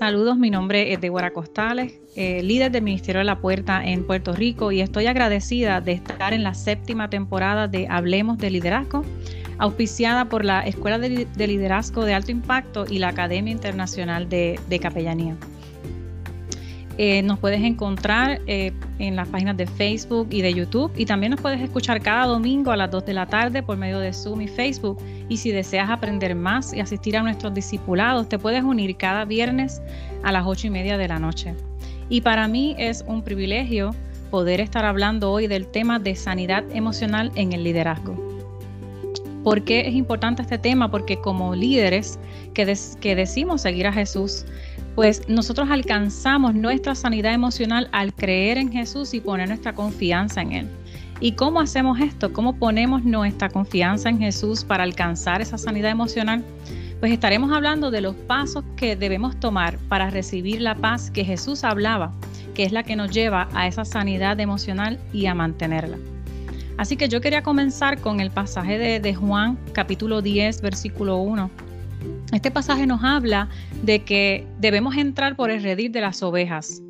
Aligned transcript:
Saludos, 0.00 0.38
mi 0.38 0.48
nombre 0.48 0.94
es 0.94 1.00
Deborah 1.02 1.30
Costales, 1.34 1.92
eh, 2.16 2.42
líder 2.42 2.72
del 2.72 2.82
Ministerio 2.82 3.18
de 3.18 3.26
la 3.26 3.38
Puerta 3.38 3.84
en 3.84 4.06
Puerto 4.06 4.32
Rico 4.32 4.72
y 4.72 4.80
estoy 4.80 5.06
agradecida 5.06 5.82
de 5.82 5.92
estar 5.92 6.32
en 6.32 6.42
la 6.42 6.54
séptima 6.54 7.10
temporada 7.10 7.68
de 7.68 7.86
Hablemos 7.86 8.38
de 8.38 8.48
Liderazgo, 8.48 9.04
auspiciada 9.58 10.30
por 10.30 10.42
la 10.42 10.62
Escuela 10.62 10.98
de, 10.98 11.28
Liderazgo 11.36 12.06
de 12.06 12.14
Alto 12.14 12.30
Impacto 12.30 12.86
y 12.88 12.98
la 12.98 13.08
Academia 13.08 13.52
Internacional 13.52 14.30
de 14.30 14.80
Capellanía. 14.80 15.36
Eh, 17.02 17.22
nos 17.22 17.38
puedes 17.38 17.62
encontrar 17.62 18.42
eh, 18.46 18.72
en 18.98 19.16
las 19.16 19.26
páginas 19.26 19.56
de 19.56 19.66
Facebook 19.66 20.28
y 20.30 20.42
de 20.42 20.52
YouTube 20.52 20.92
y 20.98 21.06
también 21.06 21.30
nos 21.30 21.40
puedes 21.40 21.58
escuchar 21.62 22.02
cada 22.02 22.26
domingo 22.26 22.72
a 22.72 22.76
las 22.76 22.90
2 22.90 23.06
de 23.06 23.14
la 23.14 23.24
tarde 23.24 23.62
por 23.62 23.78
medio 23.78 24.00
de 24.00 24.12
Zoom 24.12 24.42
y 24.42 24.48
Facebook. 24.48 24.98
Y 25.30 25.38
si 25.38 25.50
deseas 25.50 25.88
aprender 25.88 26.34
más 26.34 26.74
y 26.74 26.80
asistir 26.80 27.16
a 27.16 27.22
nuestros 27.22 27.54
discipulados, 27.54 28.28
te 28.28 28.38
puedes 28.38 28.62
unir 28.62 28.98
cada 28.98 29.24
viernes 29.24 29.80
a 30.24 30.30
las 30.30 30.44
8 30.44 30.66
y 30.66 30.70
media 30.70 30.98
de 30.98 31.08
la 31.08 31.18
noche. 31.18 31.54
Y 32.10 32.20
para 32.20 32.46
mí 32.48 32.76
es 32.78 33.02
un 33.08 33.22
privilegio 33.22 33.94
poder 34.30 34.60
estar 34.60 34.84
hablando 34.84 35.32
hoy 35.32 35.46
del 35.46 35.68
tema 35.68 35.98
de 35.98 36.14
sanidad 36.14 36.64
emocional 36.70 37.32
en 37.34 37.54
el 37.54 37.64
liderazgo. 37.64 38.29
¿Por 39.42 39.64
qué 39.64 39.88
es 39.88 39.94
importante 39.94 40.42
este 40.42 40.58
tema? 40.58 40.90
Porque 40.90 41.18
como 41.20 41.54
líderes 41.54 42.18
que, 42.52 42.76
que 43.00 43.16
decimos 43.16 43.62
seguir 43.62 43.86
a 43.86 43.92
Jesús, 43.92 44.44
pues 44.94 45.26
nosotros 45.28 45.70
alcanzamos 45.70 46.54
nuestra 46.54 46.94
sanidad 46.94 47.32
emocional 47.32 47.88
al 47.92 48.12
creer 48.12 48.58
en 48.58 48.70
Jesús 48.70 49.14
y 49.14 49.20
poner 49.20 49.48
nuestra 49.48 49.72
confianza 49.72 50.42
en 50.42 50.52
Él. 50.52 50.68
¿Y 51.20 51.32
cómo 51.32 51.60
hacemos 51.60 52.00
esto? 52.00 52.32
¿Cómo 52.32 52.56
ponemos 52.56 53.04
nuestra 53.04 53.48
confianza 53.48 54.08
en 54.08 54.18
Jesús 54.18 54.64
para 54.64 54.84
alcanzar 54.84 55.40
esa 55.40 55.58
sanidad 55.58 55.90
emocional? 55.90 56.44
Pues 56.98 57.12
estaremos 57.12 57.50
hablando 57.52 57.90
de 57.90 58.02
los 58.02 58.14
pasos 58.14 58.64
que 58.76 58.94
debemos 58.94 59.38
tomar 59.40 59.78
para 59.88 60.10
recibir 60.10 60.60
la 60.60 60.74
paz 60.74 61.10
que 61.10 61.24
Jesús 61.24 61.64
hablaba, 61.64 62.12
que 62.54 62.64
es 62.64 62.72
la 62.72 62.82
que 62.82 62.96
nos 62.96 63.10
lleva 63.10 63.48
a 63.54 63.66
esa 63.66 63.86
sanidad 63.86 64.38
emocional 64.38 64.98
y 65.12 65.26
a 65.26 65.34
mantenerla. 65.34 65.96
Así 66.80 66.96
que 66.96 67.10
yo 67.10 67.20
quería 67.20 67.42
comenzar 67.42 68.00
con 68.00 68.20
el 68.20 68.30
pasaje 68.30 68.78
de, 68.78 69.00
de 69.00 69.14
Juan 69.14 69.58
capítulo 69.74 70.22
10, 70.22 70.62
versículo 70.62 71.18
1 71.18 71.50
este 72.32 72.50
pasaje 72.50 72.86
nos 72.86 73.04
habla 73.04 73.50
de 73.82 74.02
que 74.04 74.46
debemos 74.60 74.96
entrar 74.96 75.36
por 75.36 75.50
el 75.50 75.62
redil 75.62 75.92
de 75.92 76.00
las 76.00 76.22
ovejas, 76.22 76.80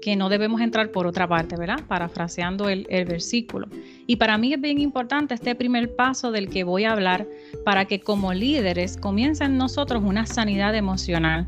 que 0.00 0.16
no 0.16 0.30
debemos 0.30 0.62
entrar 0.62 0.90
por 0.90 1.06
otra 1.06 1.28
parte, 1.28 1.54
¿verdad? 1.56 1.80
Parafraseando 1.86 2.70
el, 2.70 2.86
el, 2.88 3.04
versículo. 3.04 3.68
Y 4.06 4.16
para 4.16 4.38
mí 4.38 4.54
es 4.54 4.60
bien 4.60 4.78
importante 4.78 5.34
este 5.34 5.54
primer 5.54 5.94
paso 5.94 6.30
del 6.30 6.48
que 6.48 6.64
voy 6.64 6.84
a 6.84 6.92
hablar 6.92 7.26
para 7.62 7.84
que 7.84 8.00
como 8.00 8.32
líderes 8.32 8.96
comiencen 8.96 9.58
nosotros 9.58 10.02
una 10.02 10.24
sanidad 10.24 10.74
emocional. 10.74 11.46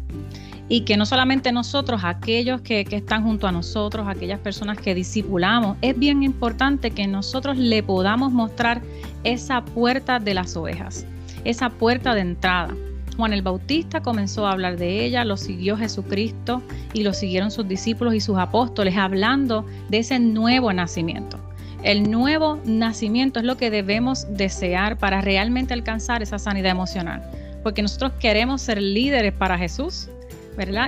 Y 0.69 0.83
que 0.83 0.97
no 0.97 1.07
solamente 1.07 1.51
nosotros, 1.51 2.03
aquellos 2.05 2.61
que, 2.61 2.87
están 2.91 3.25
junto 3.25 3.47
a 3.47 3.53
nosotros, 3.53 4.07
aquellas 4.07 4.39
personas 4.41 4.79
que 4.79 4.95
discipulamos, 4.95 5.77
es 5.81 5.99
bien 5.99 6.23
importante 6.23 6.91
que 6.91 7.07
nosotros 7.07 7.57
le 7.57 7.83
podamos 7.83 8.33
mostrar 8.33 8.83
esa 9.25 9.65
puerta 9.65 10.19
de 10.19 10.35
las 10.35 10.57
ovejas, 10.57 11.07
esa 11.45 11.71
puerta 11.71 12.15
de 12.15 12.21
entrada 12.21 12.75
Juan 13.19 13.33
el 13.33 13.43
Bautista 13.43 14.01
comenzó 14.01 14.47
a 14.47 14.53
hablar 14.53 14.77
de 14.77 15.05
ella, 15.05 15.25
lo 15.25 15.37
siguió 15.37 15.77
Jesucristo 15.77 16.63
y 16.93 17.03
lo 17.03 17.13
siguieron 17.13 17.51
sus 17.51 17.67
discípulos 17.67 18.15
y 18.15 18.21
sus 18.21 18.39
apóstoles 18.39 18.97
hablando 18.97 19.67
de 19.89 19.99
ese 19.99 20.21
nuevo 20.21 20.73
nacimiento. 20.73 21.37
El 21.83 22.13
nuevo 22.13 22.61
nacimiento 22.65 23.41
es 23.41 23.45
lo 23.45 23.57
que 23.57 23.73
debemos 23.73 24.33
desear 24.37 24.99
para 24.99 25.21
realmente 25.21 25.75
alcanzar 25.75 26.23
esa 26.23 26.39
sanidad 26.39 26.71
emocional, 26.71 27.29
porque 27.65 27.83
nosotros 27.83 28.13
queremos 28.21 28.63
ser 28.63 28.81
líderes 28.81 29.33
para 29.33 29.59
Jesús, 29.59 30.09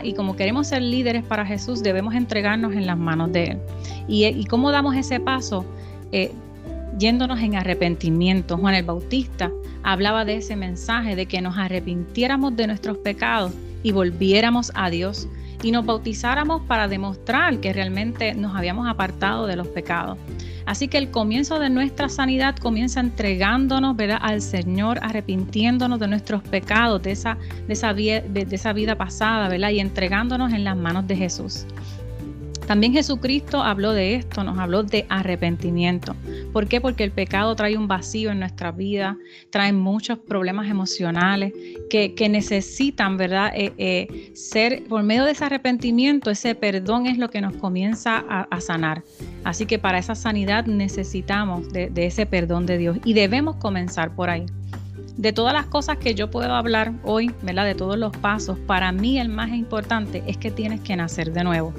Y 0.03 0.15
como 0.15 0.37
queremos 0.37 0.67
ser 0.67 0.83
líderes 0.83 1.25
para 1.25 1.47
Jesús, 1.47 1.83
debemos 1.83 2.15
entregarnos 2.15 2.73
en 2.73 2.87
las 2.87 2.99
manos 2.99 3.33
de 3.33 3.45
Él. 3.45 3.59
¿Y, 4.09 4.45
cómo 4.47 4.71
damos 4.73 4.97
ese 4.97 5.21
paso? 5.21 5.65
Eh, 6.13 6.33
yéndonos 6.99 7.41
en 7.41 7.55
arrepentimiento. 7.55 8.57
Juan 8.59 8.75
el 8.75 8.85
Bautista 8.85 9.53
hablaba 9.83 10.25
de 10.25 10.37
ese 10.37 10.57
mensaje 10.57 11.15
de 11.15 11.27
que 11.27 11.41
nos 11.41 11.57
arrepintiéramos 11.57 12.57
de 12.57 12.67
nuestros 12.67 12.99
pecados 12.99 13.53
y 13.83 13.93
volviéramos 13.93 14.73
a 14.75 14.91
Dios 14.91 15.29
y 15.63 15.73
nos 15.73 15.85
bautizáramos 15.85 16.63
para 16.63 16.89
demostrar 16.89 17.59
que 17.61 17.73
realmente 17.73 18.35
nos 18.35 18.57
habíamos 18.57 18.89
apartado 18.89 19.47
de 19.47 19.57
los 19.57 19.69
pecados. 19.69 20.19
Así 20.67 20.89
que 20.89 20.99
el 20.99 21.11
comienzo 21.11 21.59
de 21.59 21.69
nuestra 21.69 22.09
sanidad 22.09 22.57
comienza 22.57 23.01
entregándonos 23.01 23.97
¿verdad? 23.97 24.19
al 24.23 24.41
Señor, 24.41 25.01
arrepintiéndonos 25.03 25.99
de 25.99 26.07
nuestros 26.07 26.43
pecados, 26.43 27.03
de 27.03 27.13
esa, 27.13 27.37
de 27.67 27.73
esa, 27.73 27.93
de, 27.93 28.23
de 28.29 28.57
esa 28.57 28.73
vida 28.73 28.95
pasada, 28.95 29.49
¿verdad? 29.49 29.71
y 29.71 29.81
entregándonos 29.81 30.53
en 30.53 30.65
las 30.65 30.77
manos 30.77 31.07
de 31.07 31.17
Jesús. 31.17 31.67
También 32.71 32.93
Jesucristo 32.93 33.65
habló 33.65 33.95
de 33.95 34.15
esto, 34.15 34.45
nos 34.45 34.57
habló 34.57 34.85
de 34.85 35.05
arrepentimiento. 35.09 36.15
¿Por 36.53 36.69
qué? 36.69 36.81
Porque 36.81 37.03
el 37.03 37.11
pecado 37.11 37.57
trae 37.57 37.77
un 37.77 37.89
vacío 37.89 38.31
en 38.31 38.39
nuestra 38.39 38.71
vida, 38.71 39.19
trae 39.51 39.73
muchos 39.73 40.21
problemas 40.21 40.71
emocionales 40.71 41.53
que, 41.91 42.29
necesitan, 42.31 43.17
¿verdad? 43.17 43.51
Eh, 43.57 43.73
eh, 43.77 44.31
ser, 44.37 44.85
por 44.85 45.03
medio 45.03 45.25
de 45.25 45.33
ese 45.33 45.47
arrepentimiento, 45.47 46.31
ese 46.31 46.55
perdón 46.55 47.07
es 47.07 47.19
lo 47.19 47.29
que 47.29 47.41
nos 47.41 47.57
comienza 47.57 48.19
a, 48.29 48.61
sanar. 48.61 49.03
Así 49.43 49.67
que 49.67 49.81
para 49.81 49.99
esa 49.99 50.15
sanidad 50.15 50.67
necesitamos 50.67 51.73
de, 51.73 51.91
de 51.91 52.07
ese 52.07 52.25
perdón 52.25 52.67
de 52.67 52.79
Dios 52.79 52.99
y 53.05 53.15
debemos 53.15 53.57
comenzar 53.57 54.15
por 54.15 54.31
ahí 54.31 54.47
de 55.17 55.33
todas 55.33 55.53
las 55.53 55.67
cosas 55.67 55.97
que 55.99 56.15
yo 56.15 56.31
puedo 56.31 56.55
hablar 56.55 56.93
hoy, 57.03 57.35
¿verdad? 57.43 57.65
De 57.65 57.75
todos 57.75 57.99
los 57.99 58.17
pasos, 58.17 58.61
para 58.61 58.93
mí 58.93 59.19
el 59.19 59.29
más 59.29 59.49
importante 59.51 60.23
es 60.29 60.37
que 60.37 60.53
tienes 60.53 60.81
que 60.83 60.95
nacer 60.95 61.33
de 61.33 61.43
nuevo. 61.43 61.75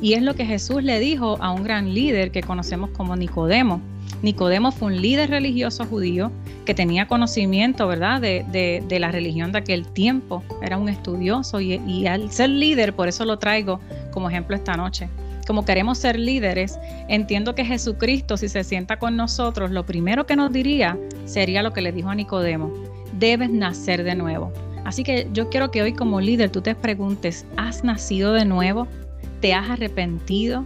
Y 0.00 0.14
es 0.14 0.22
lo 0.22 0.34
que 0.34 0.46
Jesús 0.46 0.82
le 0.82 1.00
dijo 1.00 1.38
a 1.40 1.50
un 1.50 1.64
gran 1.64 1.92
líder 1.92 2.30
que 2.30 2.42
conocemos 2.42 2.90
como 2.90 3.16
Nicodemo. 3.16 3.80
Nicodemo 4.22 4.72
fue 4.72 4.88
un 4.88 5.00
líder 5.00 5.30
religioso 5.30 5.84
judío 5.84 6.30
que 6.64 6.74
tenía 6.74 7.08
conocimiento, 7.08 7.86
¿verdad?, 7.86 8.20
de, 8.20 8.98
la 8.98 9.10
religión 9.10 9.52
de 9.52 9.58
aquel 9.58 9.86
tiempo. 9.86 10.42
Era 10.62 10.76
un 10.76 10.88
estudioso 10.88 11.60
y, 11.60 11.74
y 11.86 12.06
al 12.06 12.30
ser 12.30 12.50
líder, 12.50 12.94
por 12.94 13.08
eso 13.08 13.24
lo 13.24 13.38
traigo 13.38 13.80
como 14.12 14.28
ejemplo 14.28 14.56
esta 14.56 14.76
noche. 14.76 15.08
Como 15.46 15.64
queremos 15.64 15.98
ser 15.98 16.18
líderes, 16.18 16.78
entiendo 17.08 17.54
que 17.54 17.64
Jesucristo, 17.64 18.36
si 18.36 18.48
se 18.48 18.64
sienta 18.64 18.98
con 18.98 19.16
nosotros, 19.16 19.70
lo 19.70 19.86
primero 19.86 20.26
que 20.26 20.36
nos 20.36 20.52
diría 20.52 20.98
sería 21.24 21.62
lo 21.62 21.72
que 21.72 21.80
le 21.80 21.90
dijo 21.90 22.10
a 22.10 22.14
Nicodemo, 22.14 22.70
debes 23.18 23.50
nacer 23.50 24.04
de 24.04 24.14
nuevo. 24.14 24.52
Así 24.84 25.02
que 25.02 25.26
yo 25.32 25.48
quiero 25.48 25.70
que 25.70 25.82
hoy 25.82 25.92
como 25.92 26.20
líder 26.20 26.50
tú 26.50 26.60
te 26.60 26.74
preguntes, 26.74 27.46
¿has 27.56 27.82
nacido 27.82 28.32
de 28.32 28.44
nuevo? 28.44 28.86
Te 29.40 29.54
has 29.54 29.70
arrepentido 29.70 30.64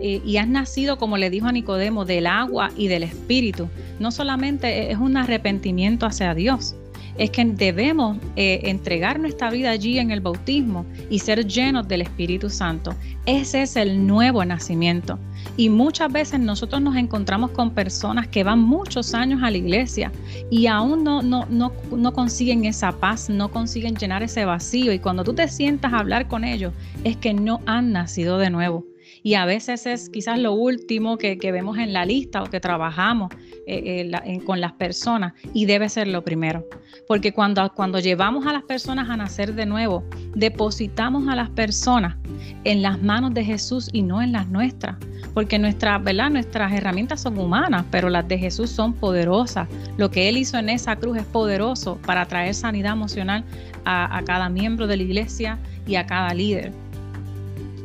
eh, 0.00 0.20
y 0.24 0.36
has 0.36 0.48
nacido, 0.48 0.98
como 0.98 1.16
le 1.16 1.30
dijo 1.30 1.46
a 1.46 1.52
Nicodemo, 1.52 2.04
del 2.04 2.26
agua 2.26 2.70
y 2.76 2.88
del 2.88 3.02
espíritu. 3.02 3.68
No 3.98 4.10
solamente 4.10 4.90
es 4.90 4.98
un 4.98 5.16
arrepentimiento 5.16 6.06
hacia 6.06 6.34
Dios, 6.34 6.74
es 7.18 7.30
que 7.30 7.44
debemos 7.44 8.18
eh, 8.36 8.60
entregar 8.64 9.18
nuestra 9.18 9.50
vida 9.50 9.70
allí 9.70 9.98
en 9.98 10.10
el 10.10 10.20
bautismo 10.20 10.84
y 11.08 11.18
ser 11.20 11.46
llenos 11.46 11.88
del 11.88 12.02
Espíritu 12.02 12.50
Santo. 12.50 12.94
Ese 13.24 13.62
es 13.62 13.76
el 13.76 14.06
nuevo 14.06 14.44
nacimiento. 14.44 15.18
Y 15.56 15.70
muchas 15.70 16.12
veces 16.12 16.40
nosotros 16.40 16.82
nos 16.82 16.96
encontramos 16.96 17.50
con 17.50 17.70
personas 17.70 18.28
que 18.28 18.44
van 18.44 18.60
muchos 18.60 19.14
años 19.14 19.42
a 19.42 19.50
la 19.50 19.56
iglesia 19.56 20.12
y 20.50 20.66
aún 20.66 21.02
no, 21.04 21.22
no, 21.22 21.46
no, 21.48 21.72
no 21.90 22.12
consiguen 22.12 22.64
esa 22.64 22.92
paz, 22.92 23.30
no 23.30 23.50
consiguen 23.50 23.96
llenar 23.96 24.22
ese 24.22 24.44
vacío. 24.44 24.92
Y 24.92 24.98
cuando 24.98 25.24
tú 25.24 25.34
te 25.34 25.48
sientas 25.48 25.92
a 25.92 25.98
hablar 25.98 26.28
con 26.28 26.44
ellos, 26.44 26.72
es 27.04 27.16
que 27.16 27.32
no 27.32 27.60
han 27.66 27.92
nacido 27.92 28.38
de 28.38 28.50
nuevo 28.50 28.84
Y 29.22 29.34
a 29.34 29.46
veces 29.46 29.86
es 29.86 30.10
quizás 30.10 30.38
lo 30.38 30.52
último 30.52 31.16
que, 31.18 31.36
vemos 31.36 31.78
en 31.78 31.92
la 31.92 32.04
lista 32.04 32.42
o 32.42 32.50
que 32.50 32.60
trabajamos 32.60 33.32
eh, 33.68 34.08
eh, 34.24 34.40
con 34.44 34.60
las 34.60 34.72
personas 34.72 35.32
y 35.52 35.66
debe 35.66 35.88
ser 35.88 36.06
lo 36.06 36.22
primero. 36.22 36.64
Porque 37.08 37.32
cuando, 37.32 37.68
cuando 37.74 37.98
llevamos 37.98 38.46
a 38.46 38.52
las 38.52 38.62
personas 38.62 39.10
a 39.10 39.16
nacer 39.16 39.54
de 39.54 39.66
nuevo, 39.66 40.04
depositamos 40.36 41.26
a 41.28 41.34
las 41.34 41.50
personas 41.50 42.16
en 42.62 42.82
las 42.82 43.02
manos 43.02 43.34
de 43.34 43.44
Jesús 43.44 43.90
y 43.92 44.02
no 44.02 44.22
en 44.22 44.30
las 44.30 44.46
nuestras. 44.48 44.96
Porque 45.34 45.58
nuestra, 45.58 45.98
¿verdad? 45.98 46.30
nuestras 46.30 46.72
herramientas 46.72 47.22
son 47.22 47.38
humanas, 47.38 47.84
pero 47.90 48.08
las 48.08 48.28
de 48.28 48.38
Jesús 48.38 48.70
son 48.70 48.92
poderosas. 48.92 49.68
Lo 49.96 50.10
que 50.12 50.28
Él 50.28 50.36
hizo 50.36 50.58
en 50.58 50.68
esa 50.68 50.94
cruz 50.94 51.18
es 51.18 51.24
poderoso 51.24 51.98
para 52.06 52.24
traer 52.26 52.54
sanidad 52.54 52.92
emocional 52.92 53.44
a, 53.84 54.16
a 54.16 54.22
cada 54.22 54.48
miembro 54.48 54.86
de 54.86 54.96
la 54.96 55.02
iglesia 55.02 55.58
y 55.86 55.96
a 55.96 56.06
cada 56.06 56.32
líder. 56.34 56.72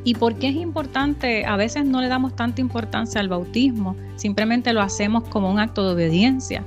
¿Y 0.04 0.16
por 0.16 0.36
qué 0.36 0.50
es 0.50 0.56
importante? 0.56 1.46
A 1.46 1.56
veces 1.56 1.86
no 1.86 2.02
le 2.02 2.08
damos 2.08 2.36
tanta 2.36 2.62
importancia 2.62 3.22
al 3.22 3.30
bautismo, 3.30 3.96
simplemente 4.16 4.74
lo 4.74 4.82
hacemos 4.82 5.24
como 5.26 5.52
un 5.52 5.60
acto 5.60 5.86
de 5.86 5.94
obediencia. 5.94 6.64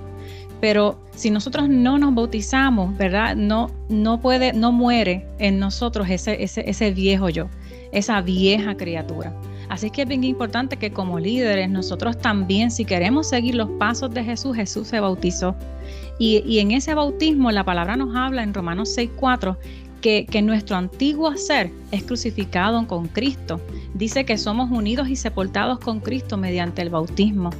Pero 0.60 0.98
si 1.10 1.30
nosotros 1.30 1.68
no 1.68 1.98
nos 1.98 2.14
bautizamos, 2.14 2.96
¿verdad? 2.96 3.36
No, 3.36 3.70
no 3.88 4.20
puede, 4.20 4.52
no 4.52 4.72
muere 4.72 5.26
en 5.38 5.58
nosotros 5.58 6.08
ese, 6.08 6.42
ese, 6.42 6.68
ese 6.68 6.92
viejo 6.92 7.28
yo, 7.28 7.48
esa 7.92 8.20
vieja 8.20 8.76
criatura. 8.76 9.34
Así 9.68 9.90
que 9.90 10.02
es 10.02 10.08
bien 10.08 10.24
importante 10.24 10.76
que 10.76 10.92
como 10.92 11.18
líderes 11.18 11.68
nosotros 11.68 12.18
también, 12.18 12.70
si 12.70 12.84
queremos 12.84 13.28
seguir 13.28 13.54
los 13.56 13.68
pasos 13.72 14.12
de 14.12 14.22
Jesús, 14.22 14.56
Jesús 14.56 14.88
se 14.88 15.00
bautizó. 15.00 15.56
Y, 16.18 16.42
y 16.46 16.60
en 16.60 16.70
ese 16.70 16.94
bautismo 16.94 17.50
la 17.50 17.64
palabra 17.64 17.96
nos 17.96 18.14
habla 18.14 18.42
en 18.42 18.54
Romanos 18.54 18.96
6.4 18.96 19.56
que, 20.00 20.42
nuestro 20.42 20.76
antiguo 20.76 21.36
ser 21.36 21.70
es 21.90 22.02
crucificado 22.04 22.86
con 22.86 23.08
Cristo. 23.08 23.60
Dice 23.94 24.24
que 24.24 24.36
somos 24.36 24.70
unidos 24.70 25.08
y 25.08 25.16
sepultados 25.16 25.78
con 25.78 26.00
Cristo 26.00 26.36
mediante 26.36 26.82
el 26.82 26.90
bautismo. 26.90 27.50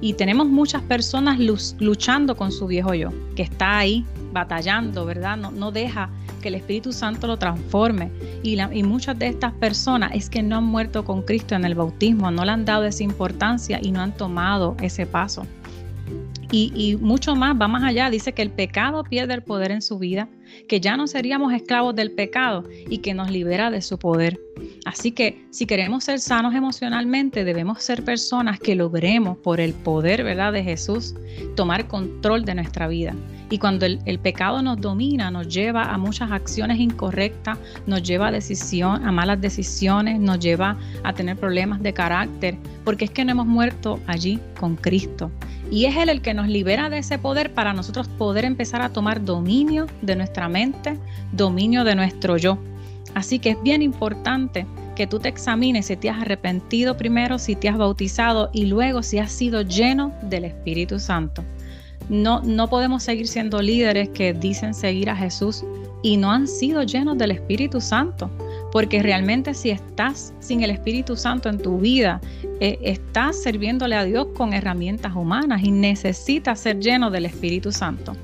Y 0.00 0.14
tenemos 0.14 0.48
muchas 0.48 0.82
personas 0.82 1.38
luchando 1.78 2.36
con 2.36 2.52
su 2.52 2.66
viejo 2.66 2.94
yo, 2.94 3.10
que 3.36 3.42
está 3.42 3.78
ahí 3.78 4.04
batallando, 4.32 5.04
¿verdad? 5.04 5.36
No, 5.36 5.72
deja 5.72 6.08
que 6.40 6.48
el 6.48 6.54
Espíritu 6.54 6.92
Santo 6.92 7.26
lo 7.26 7.36
transforme. 7.36 8.10
Y, 8.42 8.56
muchas 8.82 9.18
de 9.18 9.28
estas 9.28 9.52
personas 9.52 10.12
es 10.14 10.30
que 10.30 10.42
no 10.42 10.56
han 10.56 10.64
muerto 10.64 11.04
con 11.04 11.22
Cristo 11.22 11.54
en 11.54 11.64
el 11.64 11.74
bautismo, 11.74 12.30
no 12.30 12.44
le 12.44 12.52
han 12.52 12.64
dado 12.64 12.84
esa 12.84 13.02
importancia 13.02 13.78
y 13.82 13.90
no 13.90 14.00
han 14.00 14.16
tomado 14.16 14.76
ese 14.80 15.04
paso. 15.06 15.46
Y, 16.52 16.96
mucho 17.00 17.36
más, 17.36 17.54
va 17.60 17.68
más 17.68 17.84
allá, 17.84 18.10
dice 18.10 18.32
que 18.32 18.42
el 18.42 18.50
pecado 18.50 19.04
pierde 19.04 19.34
el 19.34 19.42
poder 19.42 19.70
en 19.70 19.82
su 19.82 19.98
vida, 19.98 20.28
que 20.68 20.80
ya 20.80 20.96
no 20.96 21.06
seríamos 21.06 21.52
esclavos 21.52 21.94
del 21.94 22.12
pecado 22.12 22.64
y 22.88 22.98
que 22.98 23.14
nos 23.14 23.30
libera 23.30 23.70
de 23.70 23.82
su 23.82 23.98
poder. 23.98 24.40
Así 24.84 25.12
que 25.12 25.46
si 25.50 25.66
queremos 25.66 26.04
ser 26.04 26.20
sanos 26.20 26.54
emocionalmente, 26.54 27.44
debemos 27.44 27.82
ser 27.82 28.04
personas 28.04 28.58
que 28.58 28.74
logremos 28.74 29.36
por 29.38 29.60
el 29.60 29.74
poder 29.74 30.24
¿verdad? 30.24 30.52
de 30.52 30.62
Jesús 30.62 31.14
tomar 31.54 31.86
control 31.86 32.44
de 32.44 32.54
nuestra 32.54 32.88
vida. 32.88 33.14
Y 33.50 33.58
cuando 33.58 33.84
el, 33.84 34.18
pecado 34.20 34.62
nos 34.62 34.80
domina, 34.80 35.30
nos 35.30 35.48
lleva 35.48 35.92
a 35.92 35.98
muchas 35.98 36.30
acciones 36.30 36.78
incorrectas, 36.78 37.58
nos 37.84 38.02
lleva 38.02 38.28
a, 38.28 38.94
a 38.94 39.12
malas 39.12 39.40
decisiones, 39.40 40.20
nos 40.20 40.38
lleva 40.38 40.78
a 41.02 41.12
tener 41.12 41.36
problemas 41.36 41.82
de 41.82 41.92
carácter, 41.92 42.56
porque 42.84 43.06
es 43.06 43.10
que 43.10 43.24
no 43.24 43.32
hemos 43.32 43.46
muerto 43.46 43.98
allí 44.06 44.38
con 44.58 44.76
Cristo. 44.76 45.32
Y 45.68 45.86
es 45.86 45.96
Él 45.96 46.10
el 46.10 46.22
que 46.22 46.32
nos 46.32 46.46
libera 46.46 46.90
de 46.90 46.98
ese 46.98 47.18
poder 47.18 47.52
para 47.52 47.72
nosotros 47.72 48.06
poder 48.08 48.44
empezar 48.44 48.82
a 48.82 48.90
tomar 48.90 49.24
dominio 49.24 49.86
de 50.00 50.14
nuestra 50.14 50.48
mente, 50.48 50.96
dominio 51.32 51.82
de 51.82 51.96
nuestro 51.96 52.36
yo. 52.36 52.56
Así 53.14 53.38
que 53.38 53.50
es 53.50 53.62
bien 53.62 53.82
importante 53.82 54.66
que 54.96 55.06
tú 55.06 55.18
te 55.18 55.28
examines 55.28 55.86
si 55.86 55.96
te 55.96 56.10
has 56.10 56.20
arrepentido 56.20 56.96
primero, 56.96 57.38
si 57.38 57.56
te 57.56 57.68
has 57.68 57.78
bautizado 57.78 58.50
y 58.52 58.66
luego 58.66 59.02
si 59.02 59.18
has 59.18 59.32
sido 59.32 59.62
lleno 59.62 60.12
del 60.22 60.44
Espíritu 60.44 60.98
Santo. 60.98 61.42
No, 62.08 62.40
no 62.42 62.68
podemos 62.68 63.02
seguir 63.02 63.28
siendo 63.28 63.62
líderes 63.62 64.08
que 64.10 64.32
dicen 64.32 64.74
seguir 64.74 65.10
a 65.10 65.16
Jesús 65.16 65.64
y 66.02 66.16
no 66.16 66.30
han 66.30 66.48
sido 66.48 66.82
llenos 66.82 67.18
del 67.18 67.30
Espíritu 67.30 67.80
Santo. 67.80 68.30
Porque 68.72 69.02
realmente 69.02 69.54
si 69.54 69.70
estás 69.70 70.32
sin 70.40 70.62
el 70.62 70.70
Espíritu 70.70 71.16
Santo 71.16 71.48
en 71.48 71.58
tu 71.58 71.78
vida, 71.78 72.20
eh, 72.60 72.78
estás 72.82 73.42
sirviéndole 73.42 73.96
a 73.96 74.04
Dios 74.04 74.28
con 74.34 74.52
herramientas 74.52 75.14
humanas 75.14 75.62
y 75.62 75.70
necesitas 75.70 76.60
ser 76.60 76.78
lleno 76.78 77.10
del 77.10 77.26
Espíritu 77.26 77.72
Santo. 77.72 78.16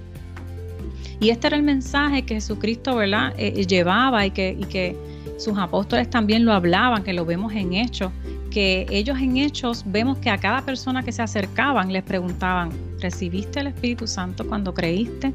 Y 1.21 1.31
este 1.31 1.47
era 1.47 1.57
el 1.57 1.63
mensaje 1.63 2.23
que 2.23 2.35
Jesucristo 2.35 2.97
¿verdad? 2.97 3.35
Eh, 3.39 3.55
eh, 3.57 3.67
llevaba 3.67 4.27
y 4.27 4.31
que, 4.31 4.57
y 4.59 4.65
que 4.65 4.97
sus 5.39 5.57
apóstoles 5.59 6.09
también 6.11 6.45
lo 6.45 6.53
hablaban, 6.53 7.03
que 7.03 7.13
lo 7.13 7.25
vemos 7.25 7.53
en 7.55 7.75
Hechos, 7.75 8.11
que 8.51 8.87
ellos 8.91 9.19
en 9.19 9.37
Hechos 9.37 9.85
vemos 9.87 10.19
que 10.19 10.31
a 10.31 10.39
cada 10.39 10.63
persona 10.63 11.03
que 11.03 11.13
se 11.13 11.23
acercaban 11.23 11.93
les 11.93 12.03
preguntaban, 12.03 12.71
¿recibiste 13.01 13.61
el 13.61 13.69
Espíritu 13.69 14.07
Santo 14.07 14.47
cuando 14.47 14.73
creíste? 14.73 15.33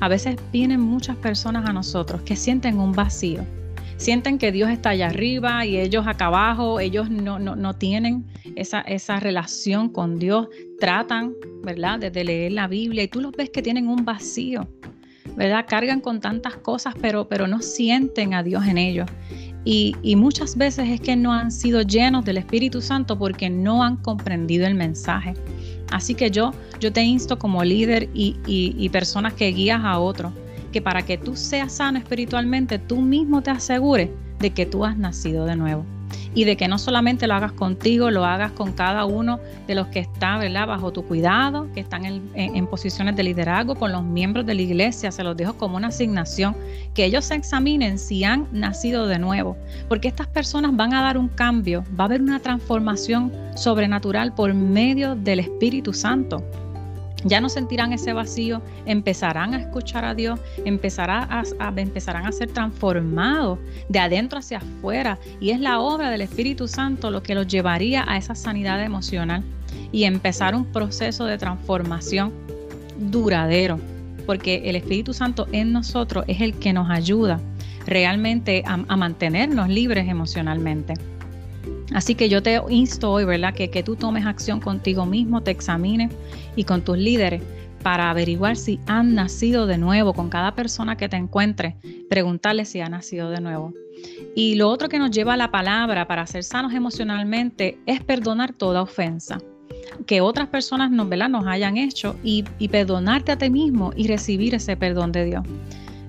A 0.00 0.08
veces 0.08 0.36
vienen 0.52 0.80
muchas 0.80 1.16
personas 1.16 1.68
a 1.68 1.72
nosotros 1.72 2.22
que 2.22 2.36
sienten 2.36 2.78
un 2.78 2.92
vacío 2.92 3.44
sienten 4.00 4.38
que 4.38 4.50
Dios 4.50 4.70
está 4.70 4.90
allá 4.90 5.08
arriba 5.08 5.66
y 5.66 5.76
ellos 5.76 6.06
acá 6.06 6.26
abajo, 6.26 6.80
ellos 6.80 7.10
no, 7.10 7.38
no, 7.38 7.74
tienen 7.74 8.24
esa, 8.56 8.80
esa, 8.80 9.20
relación 9.20 9.90
con 9.90 10.18
Dios, 10.18 10.48
tratan, 10.80 11.34
¿verdad?, 11.62 11.98
de, 11.98 12.24
leer 12.24 12.52
la 12.52 12.66
Biblia 12.66 13.02
y 13.02 13.08
tú 13.08 13.20
los 13.20 13.32
ves 13.32 13.50
que 13.50 13.60
tienen 13.60 13.88
un 13.88 14.06
vacío, 14.06 14.66
¿verdad? 15.36 15.66
Cargan 15.68 16.00
con 16.00 16.18
tantas 16.18 16.56
cosas, 16.56 16.94
pero, 17.00 17.28
pero 17.28 17.46
no 17.46 17.60
sienten 17.60 18.32
a 18.32 18.42
Dios 18.42 18.66
en 18.66 18.78
ellos. 18.78 19.06
Y, 19.66 19.94
muchas 20.16 20.56
veces 20.56 20.88
es 20.88 21.02
que 21.02 21.14
no 21.14 21.34
han 21.34 21.50
sido 21.50 21.82
llenos 21.82 22.24
del 22.24 22.38
Espíritu 22.38 22.80
Santo 22.80 23.18
porque 23.18 23.50
no 23.50 23.82
han 23.84 23.98
comprendido 23.98 24.66
el 24.66 24.74
mensaje. 24.74 25.34
Así 25.90 26.14
que 26.14 26.30
yo, 26.30 26.52
yo 26.80 26.90
te 26.90 27.02
insto 27.02 27.38
como 27.38 27.62
líder 27.62 28.08
y, 28.14 28.36
y 28.46 28.88
personas 28.88 29.34
que 29.34 29.48
guías 29.48 29.82
a 29.84 29.98
otros 29.98 30.32
que 30.72 30.82
para 30.82 31.02
que 31.02 31.18
tú 31.18 31.36
seas 31.36 31.72
sano 31.72 31.98
espiritualmente, 31.98 32.78
tú 32.78 33.00
mismo 33.00 33.42
te 33.42 33.50
asegures 33.50 34.10
de 34.38 34.50
que 34.50 34.66
tú 34.66 34.84
has 34.84 34.96
nacido 34.96 35.44
de 35.44 35.56
nuevo. 35.56 35.84
Y 36.34 36.44
de 36.44 36.56
que 36.56 36.68
no 36.68 36.78
solamente 36.78 37.26
lo 37.26 37.34
hagas 37.34 37.52
contigo, 37.52 38.10
lo 38.10 38.24
hagas 38.24 38.52
con 38.52 38.72
cada 38.72 39.04
uno 39.04 39.40
de 39.66 39.74
los 39.74 39.88
que 39.88 40.00
está 40.00 40.38
¿verdad? 40.38 40.66
bajo 40.66 40.92
tu 40.92 41.04
cuidado, 41.04 41.68
que 41.72 41.80
están 41.80 42.04
en, 42.04 42.66
posiciones 42.68 43.16
de 43.16 43.24
liderazgo, 43.24 43.74
con 43.74 43.90
los 43.90 44.04
miembros 44.04 44.46
de 44.46 44.54
la 44.54 44.62
iglesia, 44.62 45.10
se 45.10 45.24
los 45.24 45.36
dejo 45.36 45.54
como 45.54 45.76
una 45.76 45.88
asignación, 45.88 46.56
que 46.94 47.04
ellos 47.04 47.30
examinen 47.32 47.98
si 47.98 48.22
han 48.22 48.46
nacido 48.52 49.08
de 49.08 49.18
nuevo, 49.18 49.56
porque 49.88 50.08
estas 50.08 50.28
personas 50.28 50.74
van 50.74 50.94
a 50.94 51.02
dar 51.02 51.18
un 51.18 51.28
cambio, 51.28 51.84
va 51.98 52.04
a 52.04 52.06
haber 52.06 52.22
una 52.22 52.38
transformación 52.40 53.32
sobrenatural 53.56 54.32
por 54.32 54.54
medio 54.54 55.16
del 55.16 55.40
Espíritu 55.40 55.92
Santo 55.92 56.44
ya 57.24 57.40
no 57.40 57.48
sentirán 57.48 57.92
ese 57.92 58.12
vacío, 58.12 58.62
empezarán 58.86 59.54
a 59.54 59.60
escuchar 59.60 60.04
a 60.04 60.14
Dios, 60.14 60.40
empezarán 60.64 61.28
a, 61.30 61.72
empezarán 61.76 62.26
a 62.26 62.32
ser 62.32 62.50
transformados 62.50 63.58
de 63.88 63.98
adentro 63.98 64.38
hacia 64.38 64.58
afuera. 64.58 65.18
Y 65.40 65.50
es 65.50 65.60
la 65.60 65.80
obra 65.80 66.10
del 66.10 66.22
Espíritu 66.22 66.68
Santo 66.68 67.10
lo 67.10 67.22
que 67.22 67.34
los 67.34 67.46
llevaría 67.46 68.04
a 68.06 68.16
esa 68.16 68.34
sanidad 68.34 68.82
emocional 68.82 69.42
y 69.92 70.04
empezar 70.04 70.54
un 70.54 70.64
proceso 70.66 71.24
de 71.24 71.38
transformación 71.38 72.32
duradero. 72.98 73.78
Porque 74.26 74.62
el 74.66 74.76
Espíritu 74.76 75.12
Santo 75.12 75.48
en 75.52 75.72
nosotros 75.72 76.24
es 76.28 76.40
el 76.40 76.54
que 76.54 76.72
nos 76.72 76.90
ayuda 76.90 77.40
realmente 77.86 78.62
a 78.66 78.96
mantenernos 78.96 79.68
libres 79.68 80.08
emocionalmente. 80.08 80.94
Así 81.94 82.14
que 82.14 82.28
yo 82.28 82.42
te 82.42 82.60
insto 82.68 83.10
hoy, 83.10 83.24
¿verdad? 83.24 83.54
Que, 83.54 83.70
que 83.70 83.82
tú 83.82 83.96
tomes 83.96 84.26
acción 84.26 84.60
contigo 84.60 85.06
mismo, 85.06 85.42
te 85.42 85.50
examines 85.50 86.12
y 86.56 86.64
con 86.64 86.82
tus 86.82 86.96
líderes 86.96 87.42
para 87.82 88.10
averiguar 88.10 88.56
si 88.56 88.78
han 88.86 89.14
nacido 89.14 89.66
de 89.66 89.78
nuevo 89.78 90.12
con 90.12 90.28
cada 90.28 90.54
persona 90.54 90.96
que 90.96 91.08
te 91.08 91.16
encuentre, 91.16 91.76
preguntarle 92.08 92.64
si 92.64 92.80
ha 92.80 92.88
nacido 92.88 93.30
de 93.30 93.40
nuevo. 93.40 93.72
Y 94.34 94.54
lo 94.54 94.68
otro 94.68 94.88
que 94.88 94.98
nos 94.98 95.10
lleva 95.10 95.34
a 95.34 95.36
la 95.36 95.50
palabra 95.50 96.06
para 96.06 96.26
ser 96.26 96.44
sanos 96.44 96.72
emocionalmente 96.72 97.78
es 97.86 98.02
perdonar 98.02 98.52
toda 98.52 98.82
ofensa 98.82 99.38
que 100.06 100.20
otras 100.20 100.48
personas 100.48 100.90
nos, 100.90 101.08
nos 101.08 101.46
hayan 101.46 101.76
hecho 101.76 102.16
y, 102.22 102.44
y, 102.58 102.68
perdonarte 102.68 103.32
a 103.32 103.38
ti 103.38 103.50
mismo 103.50 103.92
y 103.96 104.08
recibir 104.08 104.54
ese 104.54 104.76
perdón 104.76 105.12
de 105.12 105.24
Dios. 105.24 105.44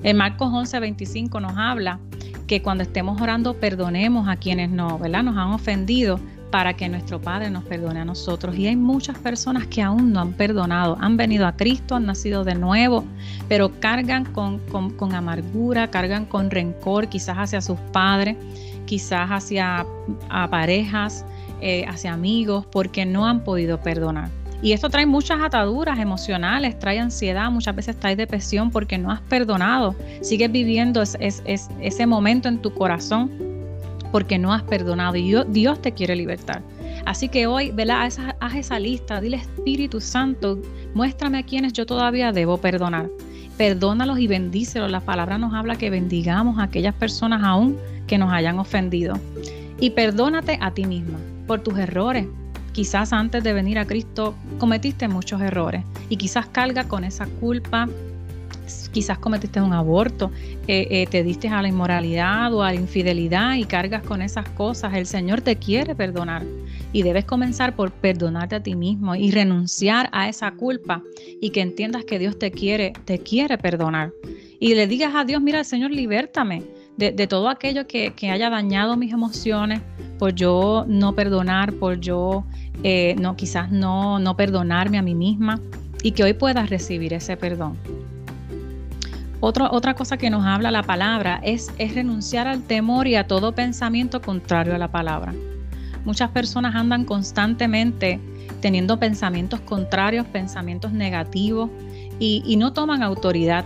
En 0.04 0.18
Marcos 0.18 0.50
11, 0.52 0.80
25 0.80 1.40
nos 1.40 1.54
habla 1.58 2.00
que 2.52 2.62
cuando 2.62 2.84
estemos 2.84 3.22
orando 3.22 3.54
perdonemos 3.54 4.28
a 4.28 4.36
quienes 4.36 4.70
no, 4.70 5.00
¿verdad? 5.00 5.24
nos 5.24 5.38
han 5.38 5.54
ofendido 5.54 6.20
para 6.52 6.74
que 6.74 6.90
nuestro 6.90 7.22
Padre 7.22 7.50
nos 7.50 7.64
perdone 7.64 8.02
a 8.02 8.04
nosotros. 8.04 8.58
Y 8.58 8.68
hay 8.68 8.76
muchas 8.76 9.18
personas 9.18 9.68
que 9.68 9.82
aún 9.82 10.12
no 10.12 10.20
han 10.20 10.34
perdonado, 10.34 10.98
han 11.00 11.16
venido 11.16 11.48
a 11.48 11.56
Cristo, 11.56 11.96
han 11.96 12.08
nacido 12.08 12.44
de 12.44 12.56
nuevo, 12.56 13.06
pero 13.48 13.80
cargan 13.80 14.26
con, 14.26 14.60
con, 14.68 15.16
amargura, 15.16 15.92
cargan 15.92 16.26
con 16.26 16.52
rencor 16.52 17.08
quizás 17.08 17.38
hacia 17.38 17.62
sus 17.62 17.80
padres, 17.94 18.36
quizás 18.86 19.30
hacia 19.30 19.86
a 20.28 20.50
parejas, 20.50 21.24
eh, 21.62 21.86
hacia 21.88 22.12
amigos, 22.12 22.66
porque 22.66 23.06
no 23.06 23.28
han 23.28 23.46
podido 23.46 23.80
perdonar. 23.80 24.41
Y 24.62 24.74
esto 24.74 24.90
trae 24.90 25.06
muchas 25.06 25.42
ataduras 25.42 25.98
emocionales, 25.98 26.78
trae 26.78 27.00
ansiedad, 27.00 27.50
muchas 27.50 27.76
veces 27.76 28.00
trae 28.00 28.16
depresión 28.16 28.70
porque 28.70 28.98
no 28.98 29.12
has 29.12 29.22
perdonado, 29.22 29.96
sigues 30.22 30.52
viviendo 30.52 31.02
ese 31.02 32.06
momento 32.06 32.48
en 32.48 32.62
tu 32.62 32.74
corazón 32.74 33.32
porque 34.12 34.38
no 34.38 34.54
has 34.54 34.64
perdonado 34.64 35.16
y 35.16 35.34
Dios, 35.48 35.82
te 35.82 35.94
quiere 35.94 36.16
libertar. 36.16 36.62
Así 37.06 37.30
que 37.30 37.48
hoy, 37.48 37.72
¿verdad? 37.72 38.04
Haz, 38.04 38.20
haz 38.40 38.56
esa 38.56 38.78
lista, 38.78 39.22
dile 39.22 39.38
Espíritu 39.38 40.00
Santo, 40.02 40.60
muéstrame 40.94 41.40
a 41.40 41.44
quienes 41.44 41.74
yo 41.74 41.86
todavía 41.86 42.32
debo 42.32 42.58
perdonar. 42.58 43.10
Perdónalos 43.58 44.20
y 44.20 44.28
bendícelos. 44.28 44.92
La 44.92 45.00
palabra 45.00 45.38
nos 45.38 45.54
habla 45.54 45.76
que 45.76 45.90
bendigamos 45.90 46.60
a 46.60 46.64
aquellas 46.64 46.94
personas 46.96 47.42
aún 47.44 47.78
que 48.08 48.18
nos 48.18 48.32
hayan 48.32 48.60
ofendido. 48.60 49.16
Y 49.80 49.92
perdónate 49.92 50.60
a 50.62 50.72
ti 50.72 50.86
misma 50.86 51.18
por 51.48 51.62
tus 51.62 51.78
errores. 51.78 52.28
Quizás 52.74 53.12
antes 53.12 53.44
de 53.44 53.54
venir 53.54 53.78
a 53.80 53.86
Cristo 53.86 54.36
cometiste 54.58 55.08
muchos 55.08 55.42
errores 55.42 55.84
y 56.10 56.16
quizás 56.16 56.48
carga 56.48 56.86
con 56.86 57.04
esa 57.04 57.26
culpa, 57.26 57.90
quizás 58.92 59.18
cometiste 59.20 59.60
un 59.60 59.74
aborto, 59.74 60.32
eh, 60.68 60.88
eh, 60.90 61.08
te 61.10 61.24
diste 61.24 61.50
a 61.50 61.62
la 61.62 61.68
inmoralidad 61.68 62.54
o 62.54 62.64
a 62.64 62.72
la 62.72 62.80
infidelidad 62.80 63.56
y 63.56 63.66
cargas 63.66 64.04
con 64.04 64.22
esas 64.22 64.48
cosas. 64.50 64.94
El 64.94 65.06
Señor 65.06 65.42
te 65.42 65.58
quiere 65.58 65.96
perdonar 65.96 66.44
y 66.94 67.04
debes 67.04 67.26
comenzar 67.26 67.76
por 67.76 67.92
perdonarte 67.92 68.56
a 68.56 68.64
ti 68.64 68.76
mismo 68.76 69.16
y 69.16 69.32
renunciar 69.32 70.10
a 70.14 70.30
esa 70.30 70.52
culpa 70.52 71.04
y 71.42 71.50
que 71.50 71.62
entiendas 71.62 72.06
que 72.06 72.20
Dios 72.20 72.40
te 72.40 72.52
quiere, 72.52 72.94
te 73.06 73.20
quiere 73.20 73.58
perdonar. 73.58 74.12
Y 74.60 74.76
le 74.76 74.88
digas 74.88 75.14
a 75.16 75.26
Dios, 75.26 75.42
mira, 75.42 75.64
Señor, 75.64 75.92
libértame 75.92 76.64
de, 77.10 77.28
todo 77.28 77.50
aquello 77.50 77.88
que, 77.88 78.14
haya 78.32 78.50
dañado 78.50 78.96
mis 78.96 79.12
emociones, 79.12 79.82
por 80.20 80.36
yo 80.36 80.86
no 80.88 81.14
perdonar, 81.16 81.74
por 81.74 82.00
yo 82.00 82.44
eh, 82.84 83.16
no, 83.20 83.36
quizás 83.36 83.72
no, 83.72 84.20
no 84.20 84.38
perdonarme 84.38 84.98
a 84.98 85.02
mí 85.02 85.16
misma 85.16 85.60
y 86.04 86.12
que 86.12 86.24
hoy 86.24 86.34
puedas 86.34 86.70
recibir 86.70 87.14
ese 87.14 87.36
perdón 87.38 87.78
otra 89.42 89.96
cosa 89.96 90.18
que 90.18 90.30
nos 90.30 90.46
habla 90.46 90.70
la 90.70 90.84
palabra 90.84 91.42
es, 91.44 91.72
es 91.80 91.96
renunciar 91.96 92.48
al 92.48 92.62
temor 92.62 93.08
y 93.08 93.16
a 93.16 93.26
todo 93.26 93.54
pensamiento 93.54 94.22
contrario 94.22 94.76
a 94.76 94.78
la 94.78 94.92
palabra. 94.92 95.34
Muchas 96.06 96.30
personas 96.30 96.76
andan 96.76 97.06
constantemente 97.06 98.20
teniendo 98.62 99.00
pensamientos 99.00 99.60
contrarios, 99.62 100.28
pensamientos 100.28 100.92
negativos 100.92 101.70
y, 102.20 102.56
no 102.58 102.72
toman 102.74 103.02
autoridad. 103.02 103.66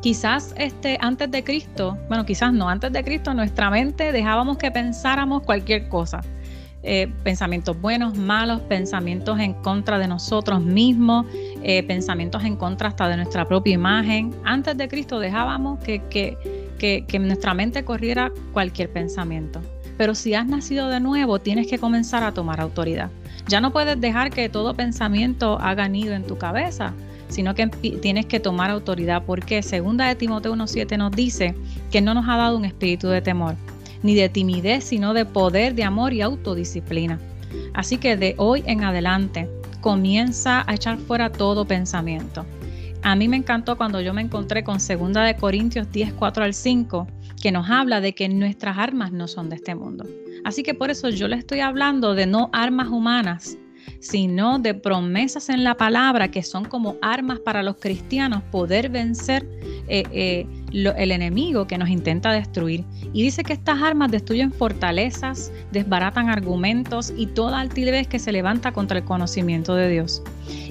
Quizás 0.00 0.54
este, 0.56 0.96
antes 1.00 1.30
de 1.30 1.44
Cristo, 1.44 1.98
bueno, 2.08 2.24
quizás 2.24 2.52
no, 2.52 2.68
antes 2.68 2.92
de 2.92 3.04
Cristo 3.04 3.34
nuestra 3.34 3.70
mente 3.70 4.12
dejábamos 4.12 4.56
que 4.56 4.70
pensáramos 4.70 5.42
cualquier 5.42 5.88
cosa 5.88 6.22
eh, 6.82 7.12
pensamientos 7.24 7.78
buenos, 7.78 8.16
malos, 8.16 8.62
pensamientos 8.62 9.38
en 9.38 9.52
contra 9.52 9.98
de 9.98 10.08
nosotros 10.08 10.62
mismos, 10.62 11.26
eh, 11.62 11.82
pensamientos 11.82 12.42
en 12.44 12.56
contra 12.56 12.88
hasta 12.88 13.06
de 13.08 13.16
nuestra 13.16 13.46
propia 13.46 13.74
imagen. 13.74 14.34
Antes 14.44 14.78
de 14.78 14.88
Cristo 14.88 15.18
dejábamos 15.18 15.78
que, 15.80 16.00
que, 16.08 16.38
que, 16.78 17.04
que 17.06 17.18
nuestra 17.18 17.52
mente 17.52 17.84
corriera 17.84 18.32
cualquier 18.54 18.90
pensamiento. 18.90 19.60
Pero 19.98 20.14
si 20.14 20.32
has 20.32 20.46
nacido 20.46 20.88
de 20.88 21.00
nuevo, 21.00 21.38
tienes 21.38 21.66
que 21.66 21.78
comenzar 21.78 22.22
a 22.22 22.32
tomar 22.32 22.60
autoridad. 22.62 23.10
Ya 23.46 23.60
no 23.60 23.72
puedes 23.72 24.00
dejar 24.00 24.30
que 24.30 24.48
todo 24.48 24.72
pensamiento 24.72 25.58
haga 25.60 25.86
nido 25.86 26.14
en 26.14 26.26
tu 26.26 26.38
cabeza, 26.38 26.94
sino 27.30 27.54
que 27.54 27.66
tienes 27.66 28.26
que 28.26 28.40
tomar 28.40 28.70
autoridad 28.70 29.24
porque 29.24 29.62
segunda 29.62 30.06
de 30.06 30.14
Timoteo 30.14 30.54
1.7 30.54 30.98
nos 30.98 31.12
dice 31.12 31.54
que 31.90 32.00
no 32.00 32.14
nos 32.14 32.28
ha 32.28 32.36
dado 32.36 32.56
un 32.56 32.64
espíritu 32.64 33.08
de 33.08 33.22
temor, 33.22 33.56
ni 34.02 34.14
de 34.14 34.28
timidez, 34.28 34.84
sino 34.84 35.14
de 35.14 35.24
poder, 35.24 35.74
de 35.74 35.84
amor 35.84 36.12
y 36.12 36.20
autodisciplina. 36.20 37.18
Así 37.74 37.98
que 37.98 38.16
de 38.16 38.34
hoy 38.36 38.62
en 38.66 38.84
adelante 38.84 39.48
comienza 39.80 40.64
a 40.66 40.74
echar 40.74 40.98
fuera 40.98 41.30
todo 41.30 41.64
pensamiento. 41.64 42.44
A 43.02 43.16
mí 43.16 43.28
me 43.28 43.36
encantó 43.36 43.76
cuando 43.76 44.00
yo 44.00 44.12
me 44.12 44.20
encontré 44.20 44.62
con 44.62 44.76
2 44.76 44.88
de 45.24 45.36
Corintios 45.38 45.90
10, 45.90 46.12
4 46.14 46.44
al 46.44 46.52
5, 46.52 47.06
que 47.40 47.50
nos 47.50 47.70
habla 47.70 48.00
de 48.00 48.14
que 48.14 48.28
nuestras 48.28 48.76
armas 48.76 49.10
no 49.10 49.26
son 49.26 49.48
de 49.48 49.56
este 49.56 49.74
mundo. 49.74 50.04
Así 50.44 50.62
que 50.62 50.74
por 50.74 50.90
eso 50.90 51.08
yo 51.08 51.26
le 51.28 51.36
estoy 51.36 51.60
hablando 51.60 52.14
de 52.14 52.26
no 52.26 52.50
armas 52.52 52.88
humanas, 52.88 53.56
sino 54.00 54.58
de 54.58 54.74
promesas 54.74 55.50
en 55.50 55.62
la 55.62 55.76
palabra 55.76 56.30
que 56.30 56.42
son 56.42 56.64
como 56.64 56.96
armas 57.02 57.38
para 57.38 57.62
los 57.62 57.76
cristianos 57.76 58.42
poder 58.50 58.88
vencer 58.88 59.46
eh, 59.88 60.04
eh, 60.10 60.46
el 60.72 61.12
enemigo 61.12 61.66
que 61.66 61.76
nos 61.76 61.88
intenta 61.88 62.32
destruir. 62.32 62.84
Y 63.12 63.22
dice 63.22 63.42
que 63.42 63.52
estas 63.52 63.82
armas 63.82 64.10
destruyen 64.10 64.52
fortalezas, 64.52 65.52
desbaratan 65.72 66.28
argumentos 66.28 67.12
y 67.16 67.26
toda 67.26 67.60
altivez 67.60 68.06
que 68.06 68.18
se 68.18 68.32
levanta 68.32 68.72
contra 68.72 68.98
el 68.98 69.04
conocimiento 69.04 69.74
de 69.74 69.90
Dios. 69.90 70.22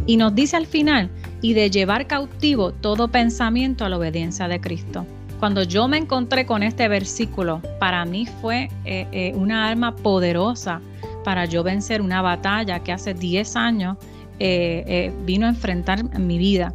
Y 0.06 0.18
nos 0.18 0.34
dice 0.34 0.58
al 0.58 0.66
final, 0.66 1.10
y 1.42 1.54
de 1.54 1.70
llevar 1.70 2.08
cautivo 2.08 2.72
todo 2.72 3.10
pensamiento 3.10 3.86
a 3.86 3.90
la 3.90 3.98
obediencia 3.98 4.48
de 4.48 4.60
Cristo. 4.60 5.06
Cuando 5.40 5.64
yo 5.64 5.88
me 5.88 5.98
encontré 5.98 6.46
con 6.46 6.64
este 6.64 6.88
versículo, 6.88 7.62
para 7.80 8.04
mí 8.06 8.26
fue 8.42 8.70
eh, 8.86 9.34
una 9.36 9.68
arma 9.70 9.96
poderosa 9.96 10.82
para 11.24 11.46
yo 11.46 11.64
vencer 11.64 12.02
una 12.02 12.22
batalla 12.22 12.80
que 12.80 12.92
hace 12.92 13.14
10 13.14 13.56
años 13.56 13.98
eh, 14.40 14.84
eh, 14.88 15.14
vino 15.26 15.46
a 15.46 15.50
enfrentar 15.50 16.04
mi 16.18 16.38
vida. 16.38 16.74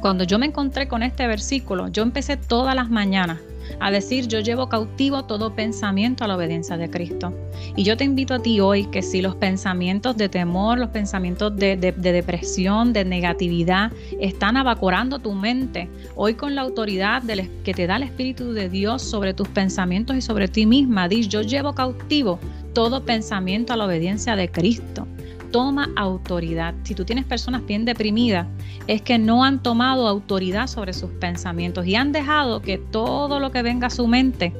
Cuando 0.00 0.24
yo 0.24 0.38
me 0.38 0.46
encontré 0.46 0.88
con 0.88 1.02
este 1.02 1.26
versículo, 1.26 1.88
yo 1.88 2.02
empecé 2.02 2.36
todas 2.36 2.74
las 2.74 2.90
mañanas 2.90 3.38
a 3.80 3.90
decir, 3.90 4.28
yo 4.28 4.40
llevo 4.40 4.68
cautivo 4.68 5.24
todo 5.24 5.54
pensamiento 5.54 6.24
a 6.24 6.28
la 6.28 6.36
obediencia 6.36 6.76
de 6.76 6.90
Cristo. 6.90 7.32
Y 7.76 7.84
yo 7.84 7.96
te 7.96 8.04
invito 8.04 8.34
a 8.34 8.42
ti 8.42 8.60
hoy 8.60 8.84
que 8.86 9.02
si 9.02 9.22
los 9.22 9.36
pensamientos 9.36 10.16
de 10.16 10.28
temor, 10.28 10.78
los 10.78 10.90
pensamientos 10.90 11.56
de, 11.56 11.76
depresión, 11.76 12.92
de 12.92 13.04
negatividad, 13.04 13.92
están 14.20 14.56
evaporando 14.56 15.18
tu 15.18 15.32
mente, 15.32 15.88
hoy 16.14 16.34
con 16.34 16.54
la 16.54 16.62
autoridad 16.62 17.22
que 17.64 17.74
te 17.74 17.86
da 17.86 17.96
el 17.96 18.04
Espíritu 18.04 18.52
de 18.52 18.68
Dios 18.68 19.02
sobre 19.02 19.34
tus 19.34 19.48
pensamientos 19.48 20.16
y 20.16 20.22
sobre 20.22 20.48
ti 20.48 20.66
misma, 20.66 21.08
di, 21.08 21.26
yo 21.26 21.42
llevo 21.42 21.74
cautivo 21.74 22.38
todo 22.72 23.04
pensamiento 23.04 23.72
a 23.72 23.76
la 23.76 23.86
obediencia 23.86 24.36
de 24.36 24.50
Cristo. 24.50 25.06
Toma 25.54 25.88
autoridad. 25.94 26.74
Si 26.82 26.96
tú 26.96 27.04
tienes 27.04 27.24
personas 27.26 27.64
bien 27.64 27.84
deprimidas, 27.84 28.48
es 28.88 29.02
que 29.02 29.20
no 29.20 29.44
han 29.44 29.62
tomado 29.62 30.08
autoridad 30.08 30.66
sobre 30.66 30.92
sus 30.92 31.10
pensamientos 31.10 31.86
y 31.86 31.94
han 31.94 32.10
dejado 32.10 32.60
que 32.60 32.76
todo 32.76 33.38
lo 33.38 33.52
que 33.52 33.62
venga 33.62 33.86
a 33.86 33.90
su 33.90 34.08
mente 34.08 34.52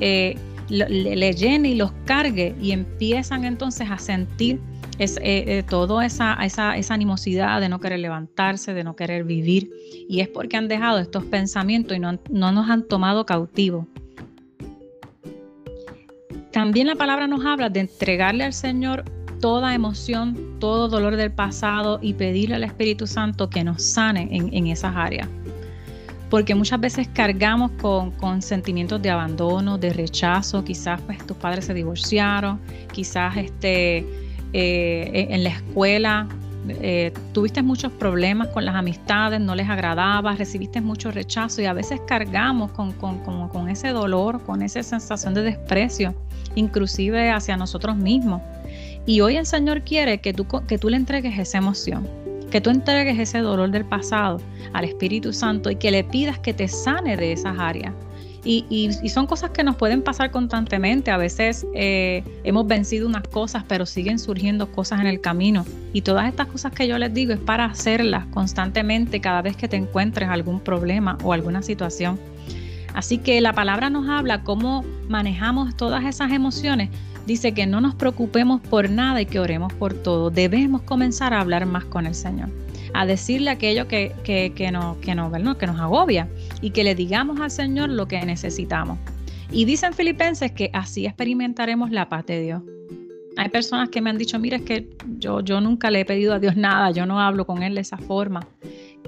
eh, 0.00 0.36
le, 0.68 1.32
llene 1.34 1.68
y 1.68 1.74
los 1.76 1.92
cargue 2.04 2.56
y 2.60 2.72
empiezan 2.72 3.44
entonces 3.44 3.92
a 3.92 3.98
sentir 3.98 4.58
es, 4.98 5.18
eh, 5.18 5.44
eh, 5.58 5.62
toda 5.62 6.04
esa, 6.04 6.34
esa, 6.42 6.76
esa, 6.76 6.94
animosidad 6.94 7.60
de 7.60 7.68
no 7.68 7.78
querer 7.78 8.00
levantarse, 8.00 8.74
de 8.74 8.82
no 8.82 8.96
querer 8.96 9.22
vivir. 9.22 9.70
Y 10.08 10.18
es 10.18 10.26
porque 10.26 10.56
han 10.56 10.66
dejado 10.66 10.98
estos 10.98 11.22
pensamientos 11.26 11.96
y 11.96 12.00
no, 12.00 12.18
no 12.28 12.50
nos 12.50 12.68
han 12.68 12.88
tomado 12.88 13.24
cautivo. 13.24 13.86
También 16.50 16.88
la 16.88 16.96
palabra 16.96 17.28
nos 17.28 17.46
habla 17.46 17.68
de 17.68 17.78
entregarle 17.78 18.42
al 18.42 18.52
Señor 18.52 19.04
toda 19.40 19.74
emoción, 19.74 20.36
todo 20.58 20.88
dolor 20.88 21.16
del 21.16 21.32
pasado 21.32 21.98
y 22.02 22.14
pedirle 22.14 22.56
al 22.56 22.64
Espíritu 22.64 23.06
Santo 23.06 23.50
que 23.50 23.64
nos 23.64 23.82
sane 23.82 24.28
en, 24.30 24.66
esas 24.66 24.94
áreas. 24.96 25.28
Porque 26.28 26.54
muchas 26.54 26.78
veces 26.78 27.08
cargamos 27.12 27.72
con, 27.80 28.42
sentimientos 28.42 29.02
de 29.02 29.10
abandono, 29.10 29.78
de 29.78 29.92
rechazo, 29.92 30.62
quizás 30.64 31.00
pues 31.00 31.26
tus 31.26 31.36
padres 31.36 31.64
se 31.64 31.74
divorciaron, 31.74 32.60
quizás 32.92 33.36
este, 33.36 34.06
eh, 34.52 35.26
en 35.30 35.42
la 35.42 35.50
escuela 35.50 36.28
eh, 36.68 37.12
tuviste 37.32 37.62
muchos 37.62 37.90
problemas 37.92 38.48
con 38.48 38.64
las 38.64 38.74
amistades, 38.74 39.40
no 39.40 39.54
les 39.54 39.68
agradaba, 39.68 40.34
recibiste 40.34 40.80
mucho 40.80 41.10
rechazo 41.10 41.62
y 41.62 41.64
a 41.64 41.72
veces 41.72 42.00
cargamos 42.06 42.70
con, 42.72 43.68
ese 43.68 43.88
dolor, 43.88 44.42
con 44.44 44.62
esa 44.62 44.82
sensación 44.82 45.32
de 45.34 45.42
desprecio, 45.42 46.14
inclusive 46.54 47.30
hacia 47.30 47.56
nosotros 47.56 47.96
mismos. 47.96 48.42
Y 49.06 49.20
hoy 49.20 49.36
el 49.36 49.46
Señor 49.46 49.82
quiere 49.82 50.20
que 50.20 50.32
tú, 50.32 50.46
que 50.66 50.78
tú 50.78 50.88
le 50.88 50.96
entregues 50.96 51.38
esa 51.38 51.58
emoción, 51.58 52.08
que 52.50 52.60
tú 52.60 52.70
entregues 52.70 53.18
ese 53.18 53.38
dolor 53.38 53.70
del 53.70 53.84
pasado 53.84 54.40
al 54.72 54.84
Espíritu 54.84 55.32
Santo 55.32 55.70
y 55.70 55.76
que 55.76 55.90
le 55.90 56.04
pidas 56.04 56.38
que 56.38 56.52
te 56.52 56.68
sane 56.68 57.16
de 57.16 57.32
esas 57.32 57.58
áreas 57.58 57.92
y, 58.44 58.90
son 59.08 59.26
cosas 59.26 59.50
que 59.50 59.62
nos 59.62 59.76
pueden 59.76 60.02
pasar 60.02 60.30
constantemente. 60.30 61.10
A 61.10 61.16
veces 61.16 61.66
eh, 61.74 62.24
hemos 62.44 62.66
vencido 62.66 63.06
unas 63.06 63.22
cosas, 63.28 63.64
pero 63.68 63.84
siguen 63.86 64.18
surgiendo 64.18 64.72
cosas 64.72 65.00
en 65.00 65.06
el 65.06 65.20
camino. 65.20 65.66
Y 65.92 66.02
todas 66.02 66.26
estas 66.28 66.46
cosas 66.46 66.72
que 66.72 66.88
yo 66.88 66.96
les 66.98 67.12
digo 67.12 67.32
es 67.32 67.38
para 67.38 67.66
hacerlas 67.66 68.26
constantemente 68.26 69.20
cada 69.20 69.42
vez 69.42 69.56
que 69.56 69.68
te 69.68 69.76
encuentres 69.76 70.28
algún 70.28 70.60
problema 70.60 71.18
o 71.22 71.32
alguna 71.32 71.62
situación. 71.62 72.18
Así 72.94 73.18
que 73.18 73.40
la 73.40 73.52
palabra 73.52 73.90
nos 73.90 74.08
habla 74.08 74.42
cómo 74.42 74.84
manejamos 75.08 75.76
todas 75.76 76.04
esas 76.04 76.32
emociones. 76.32 76.88
Dice 77.26 77.52
que 77.52 77.66
no 77.66 77.80
nos 77.80 77.94
preocupemos 77.94 78.60
por 78.60 78.90
nada 78.90 79.20
y 79.20 79.26
que 79.26 79.38
oremos 79.38 79.72
por 79.72 79.94
todo. 79.94 80.30
Debemos 80.30 80.82
comenzar 80.82 81.34
a 81.34 81.40
hablar 81.40 81.66
más 81.66 81.84
con 81.84 82.06
el 82.06 82.14
Señor 82.14 82.48
a 82.94 83.06
decirle 83.06 83.50
aquello 83.50 83.88
que, 83.88 84.12
que, 84.24 84.52
que, 84.54 84.70
no, 84.70 84.98
que, 85.00 85.14
no, 85.14 85.30
que 85.58 85.66
nos 85.66 85.80
agobia 85.80 86.28
y 86.60 86.70
que 86.70 86.84
le 86.84 86.94
digamos 86.94 87.40
al 87.40 87.50
Señor 87.50 87.90
lo 87.90 88.06
que 88.06 88.24
necesitamos. 88.24 88.98
Y 89.52 89.64
dicen 89.64 89.92
Filipenses 89.92 90.52
que 90.52 90.70
así 90.72 91.06
experimentaremos 91.06 91.90
la 91.90 92.08
paz 92.08 92.26
de 92.26 92.40
Dios. 92.40 92.62
Hay 93.36 93.48
personas 93.48 93.88
que 93.88 94.00
me 94.00 94.10
han 94.10 94.18
dicho, 94.18 94.38
mira, 94.38 94.56
es 94.58 94.62
que 94.62 94.88
yo, 95.18 95.40
yo 95.40 95.60
nunca 95.60 95.90
le 95.90 96.00
he 96.00 96.04
pedido 96.04 96.34
a 96.34 96.38
Dios 96.38 96.56
nada, 96.56 96.90
yo 96.90 97.06
no 97.06 97.20
hablo 97.20 97.46
con 97.46 97.62
Él 97.62 97.74
de 97.74 97.80
esa 97.80 97.96
forma. 97.96 98.46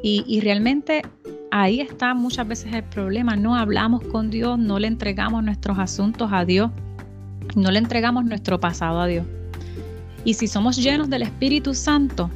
Y, 0.03 0.25
y 0.27 0.41
realmente 0.41 1.03
ahí 1.51 1.81
está 1.81 2.15
muchas 2.15 2.49
veces 2.49 2.73
el 2.73 2.85
problema. 2.85 3.37
No 3.37 3.55
hablamos 3.55 4.03
con 4.05 4.31
Dios, 4.31 4.59
no 4.59 4.79
le 4.79 4.89
entregamos 4.89 5.45
nuestros 5.45 5.79
asuntos 5.79 6.31
a 6.33 6.45
Dios, 6.45 6.71
no 7.57 7.71
le 7.71 7.79
entregamos 7.79 8.25
nuestro 8.25 8.61
pasado 8.61 9.01
a 9.01 9.07
Dios. 9.07 9.27
Y 10.25 10.35
si 10.35 10.47
somos 10.47 10.77
llenos 10.77 11.11
del 11.11 11.23
Espíritu 11.23 11.75
Santo, 11.75 12.31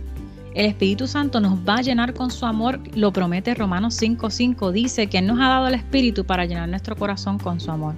el 0.54 0.66
Espíritu 0.66 1.06
Santo 1.06 1.38
nos 1.38 1.58
va 1.68 1.76
a 1.76 1.82
llenar 1.82 2.14
con 2.14 2.30
su 2.30 2.46
amor, 2.46 2.80
lo 2.94 3.12
promete 3.12 3.54
Romanos 3.54 4.00
5:5, 4.00 4.72
dice 4.72 5.06
que 5.06 5.18
Él 5.18 5.26
nos 5.26 5.38
ha 5.38 5.48
dado 5.48 5.68
el 5.68 5.74
Espíritu 5.74 6.24
para 6.24 6.46
llenar 6.46 6.68
nuestro 6.68 6.96
corazón 6.96 7.38
con 7.38 7.60
su 7.60 7.70
amor. 7.70 7.94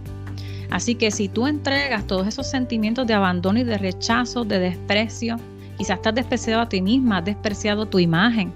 Así 0.70 0.94
que 0.94 1.10
si 1.10 1.28
tú 1.28 1.46
entregas 1.46 2.06
todos 2.06 2.26
esos 2.26 2.46
sentimientos 2.50 3.06
de 3.06 3.14
abandono 3.14 3.58
y 3.58 3.64
de 3.64 3.78
rechazo, 3.78 4.44
de 4.44 4.58
desprecio, 4.58 5.36
quizás 5.78 5.98
estás 5.98 6.14
despreciado 6.14 6.62
a 6.62 6.68
ti 6.68 6.82
misma, 6.82 7.18
has 7.18 7.24
despreciado 7.24 7.86
tu 7.86 7.98
imagen. 7.98 8.52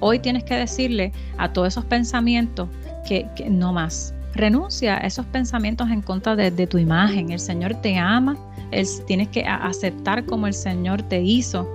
Hoy 0.00 0.18
tienes 0.18 0.44
que 0.44 0.54
decirle 0.54 1.12
a 1.38 1.52
todos 1.52 1.68
esos 1.68 1.84
pensamientos 1.84 2.68
que, 3.06 3.26
no 3.48 3.72
más. 3.72 4.14
Renuncia 4.34 4.96
a 4.96 5.06
esos 5.06 5.26
pensamientos 5.26 5.90
en 5.90 6.02
contra 6.02 6.34
de, 6.34 6.66
tu 6.66 6.78
imagen. 6.78 7.30
El 7.30 7.38
Señor 7.38 7.74
te 7.76 7.96
ama, 7.96 8.36
tienes 9.06 9.28
que 9.28 9.44
aceptar 9.44 10.24
como 10.24 10.46
el 10.46 10.54
Señor 10.54 11.02
te 11.02 11.22
hizo 11.22 11.68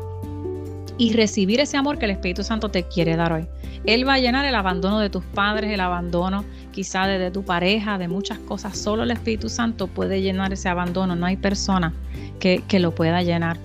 y 0.97 1.13
recibir 1.13 1.61
ese 1.61 1.77
amor 1.77 1.97
que 1.97 2.05
el 2.05 2.11
Espíritu 2.11 2.43
Santo 2.43 2.69
te 2.69 2.83
quiere 2.83 3.15
dar 3.15 3.31
hoy. 3.31 3.47
Él 3.85 4.05
va 4.05 4.15
a 4.15 4.19
llenar 4.19 4.43
el 4.43 4.55
abandono 4.55 4.99
de 4.99 5.09
tus 5.09 5.23
padres, 5.23 5.71
el 5.71 5.79
abandono 5.79 6.43
quizá 6.71 7.07
de, 7.07 7.31
tu 7.31 7.43
pareja, 7.43 7.97
de 7.97 8.09
muchas 8.09 8.37
cosas. 8.39 8.77
Solo 8.77 9.03
el 9.03 9.11
Espíritu 9.11 9.47
Santo 9.47 9.87
puede 9.87 10.21
llenar 10.21 10.51
ese 10.51 10.67
abandono. 10.67 11.15
No 11.15 11.25
hay 11.25 11.37
persona 11.37 11.93
que, 12.39 12.61
lo 12.79 12.93
pueda 12.93 13.23
llenar. 13.23 13.57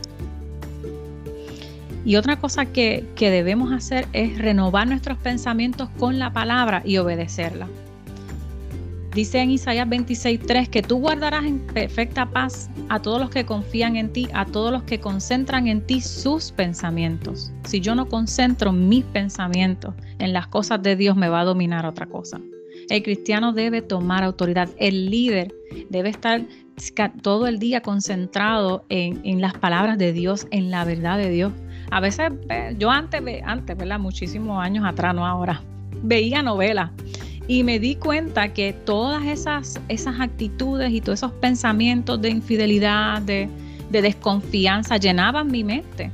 Y 2.04 2.14
otra 2.14 2.36
cosa 2.36 2.66
que, 2.66 3.04
que 3.16 3.30
debemos 3.30 3.72
hacer 3.72 4.06
es 4.12 4.38
renovar 4.38 4.86
nuestros 4.86 5.18
pensamientos 5.18 5.88
con 5.98 6.20
la 6.20 6.32
palabra 6.32 6.82
y 6.84 6.98
obedecerla. 6.98 7.66
Dice 9.14 9.40
en 9.40 9.52
Isaías 9.52 9.88
26:3 9.88 10.68
que 10.68 10.82
tú 10.82 10.98
guardarás 10.98 11.44
en 11.44 11.60
perfecta 11.60 12.26
paz 12.26 12.68
a 12.88 13.00
todos 13.00 13.20
los 13.20 13.30
que 13.30 13.46
confían 13.46 13.94
en 13.94 14.12
ti, 14.12 14.28
a 14.34 14.44
todos 14.44 14.72
los 14.72 14.82
que 14.82 14.98
concentran 14.98 15.68
en 15.68 15.86
ti 15.86 16.00
sus 16.00 16.50
pensamientos. 16.50 17.52
Si 17.62 17.80
yo 17.80 17.94
no 17.94 18.08
concentro 18.08 18.72
mis 18.72 19.04
pensamientos 19.04 19.94
en 20.18 20.32
las 20.32 20.48
cosas 20.48 20.82
de 20.82 20.96
Dios, 20.96 21.16
me 21.16 21.28
va 21.28 21.42
a 21.42 21.44
dominar 21.44 21.86
otra 21.86 22.06
cosa. 22.06 22.40
El 22.90 23.04
cristiano 23.04 23.52
debe 23.52 23.82
tomar 23.82 24.24
autoridad. 24.24 24.68
El 24.78 25.08
líder 25.10 25.54
debe 25.90 26.08
estar 26.08 26.42
todo 27.22 27.46
el 27.46 27.60
día 27.60 27.82
concentrado 27.82 28.84
en, 28.88 29.40
las 29.40 29.54
palabras 29.54 29.96
de 29.96 30.12
Dios, 30.12 30.48
en 30.50 30.72
la 30.72 30.84
verdad 30.84 31.18
de 31.18 31.30
Dios. 31.30 31.52
A 31.92 32.00
veces, 32.00 32.32
yo 32.78 32.90
antes, 32.90 33.22
antes, 33.44 33.76
¿verdad? 33.76 34.00
Muchísimos 34.00 34.60
años 34.60 34.84
atrás, 34.84 35.14
no 35.14 35.24
ahora, 35.24 35.62
veía 36.02 36.42
novelas 36.42 36.90
y 37.46 37.62
me 37.62 37.78
di 37.78 37.96
cuenta 37.96 38.52
que 38.52 38.72
todas 38.72 39.24
esas, 39.26 39.80
esas 39.88 40.20
actitudes 40.20 40.90
y 40.92 41.00
todos 41.00 41.20
esos 41.20 41.32
pensamientos 41.32 42.20
de 42.20 42.30
infidelidad, 42.30 43.20
de, 43.22 43.48
desconfianza, 43.90 44.96
llenaban 44.96 45.50
mi 45.50 45.62
mente. 45.62 46.10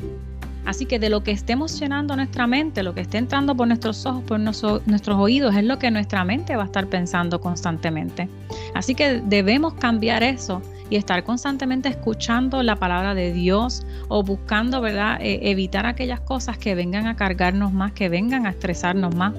Así 0.67 0.85
que 0.85 0.99
de 0.99 1.09
lo 1.09 1.23
que 1.23 1.31
estemos 1.31 1.81
llenando 1.81 2.15
nuestra 2.15 2.47
mente, 2.47 2.83
lo 2.83 2.95
que 2.95 3.01
esté 3.01 3.17
entrando 3.17 3.57
por 3.57 3.67
nuestros 3.67 4.05
ojos, 4.05 4.23
por 4.25 4.39
nuestros 4.39 5.17
oídos, 5.19 5.57
es 5.57 5.65
lo 5.65 5.79
que 5.79 5.91
nuestra 5.91 6.25
mente 6.25 6.57
va 6.57 6.65
a 6.65 6.67
estar 6.67 6.87
pensando 6.89 7.41
constantemente. 7.41 8.29
Así 8.75 8.95
que 8.95 9.23
debemos 9.25 9.75
cambiar 9.75 10.23
eso 10.23 10.61
y 10.91 10.97
estar 10.97 11.25
constantemente 11.25 11.89
escuchando 11.89 12.63
la 12.63 12.77
palabra 12.77 13.15
de 13.15 13.33
Dios 13.33 13.87
o 14.09 14.23
buscando, 14.23 14.81
¿verdad?, 14.81 15.19
eh, 15.23 15.39
evitar 15.45 15.87
aquellas 15.87 16.21
cosas 16.21 16.59
que 16.59 16.75
vengan 16.75 17.07
a 17.07 17.17
cargarnos 17.17 17.73
más, 17.73 17.93
que 17.93 18.09
vengan 18.09 18.47
a 18.47 18.51
estresarnos 18.51 19.15
más. 19.15 19.33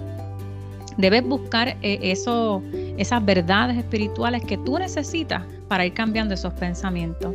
Debes 0.98 1.24
buscar 1.24 1.78
eh, 1.82 2.00
eso, 2.02 2.62
esas 2.98 3.24
verdades 3.24 3.78
espirituales 3.78 4.44
que 4.44 4.58
tú 4.58 4.78
necesitas 4.78 5.44
para 5.68 5.86
ir 5.86 5.94
cambiando 5.94 6.34
esos 6.34 6.54
pensamientos. 6.54 7.34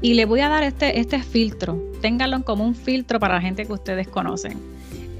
Y 0.00 0.14
le 0.14 0.24
voy 0.24 0.40
a 0.40 0.48
dar 0.48 0.62
este, 0.62 0.98
este 0.98 1.20
filtro, 1.20 1.82
ténganlo 2.00 2.42
como 2.44 2.64
un 2.64 2.74
filtro 2.74 3.18
para 3.18 3.34
la 3.34 3.40
gente 3.40 3.66
que 3.66 3.72
ustedes 3.72 4.08
conocen. 4.08 4.56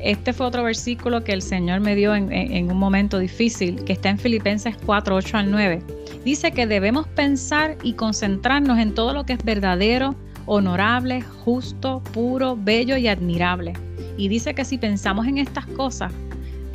Este 0.01 0.33
fue 0.33 0.47
otro 0.47 0.63
versículo 0.63 1.25
que 1.25 1.33
el 1.33 1.43
Señor 1.43 1.81
me 1.81 1.97
dio 1.97 2.15
en, 2.15 2.33
en, 2.33 2.71
un 2.71 2.79
momento 2.79 3.19
difícil, 3.19 3.83
que 3.85 3.95
está 3.95 4.11
en 4.11 4.19
Filipenses 4.19 4.77
4, 4.87 5.17
8 5.17 5.37
al 5.37 5.51
9. 5.51 5.83
Dice 6.25 6.53
que 6.53 6.69
debemos 6.69 7.09
pensar 7.09 7.77
y 7.83 7.95
concentrarnos 7.95 8.79
en 8.79 8.95
todo 8.95 9.13
lo 9.13 9.25
que 9.25 9.33
es 9.33 9.45
verdadero, 9.45 10.15
honorable, 10.47 11.23
justo, 11.45 12.01
puro, 12.13 12.57
bello 12.57 12.97
y 12.97 13.09
admirable. 13.09 13.73
Y 14.17 14.29
dice 14.29 14.55
que 14.55 14.65
si 14.65 14.79
pensamos 14.79 15.27
en 15.27 15.39
estas 15.39 15.67
cosas, 15.67 16.13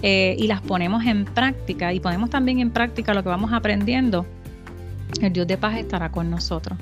eh, 0.05 0.35
y 0.37 0.47
las 0.47 0.59
ponemos 0.59 1.05
en 1.05 1.23
práctica 1.23 1.93
y 1.93 2.01
ponemos 2.01 2.29
también 2.29 2.59
en 2.59 2.71
práctica 2.71 3.13
lo 3.13 3.23
que 3.23 3.29
vamos 3.29 3.53
aprendiendo, 3.53 4.25
el 5.21 5.31
Dios 5.31 5.47
de 5.47 5.57
paz 5.57 5.77
estará 5.77 6.11
con 6.11 6.29
nosotros. 6.29 6.77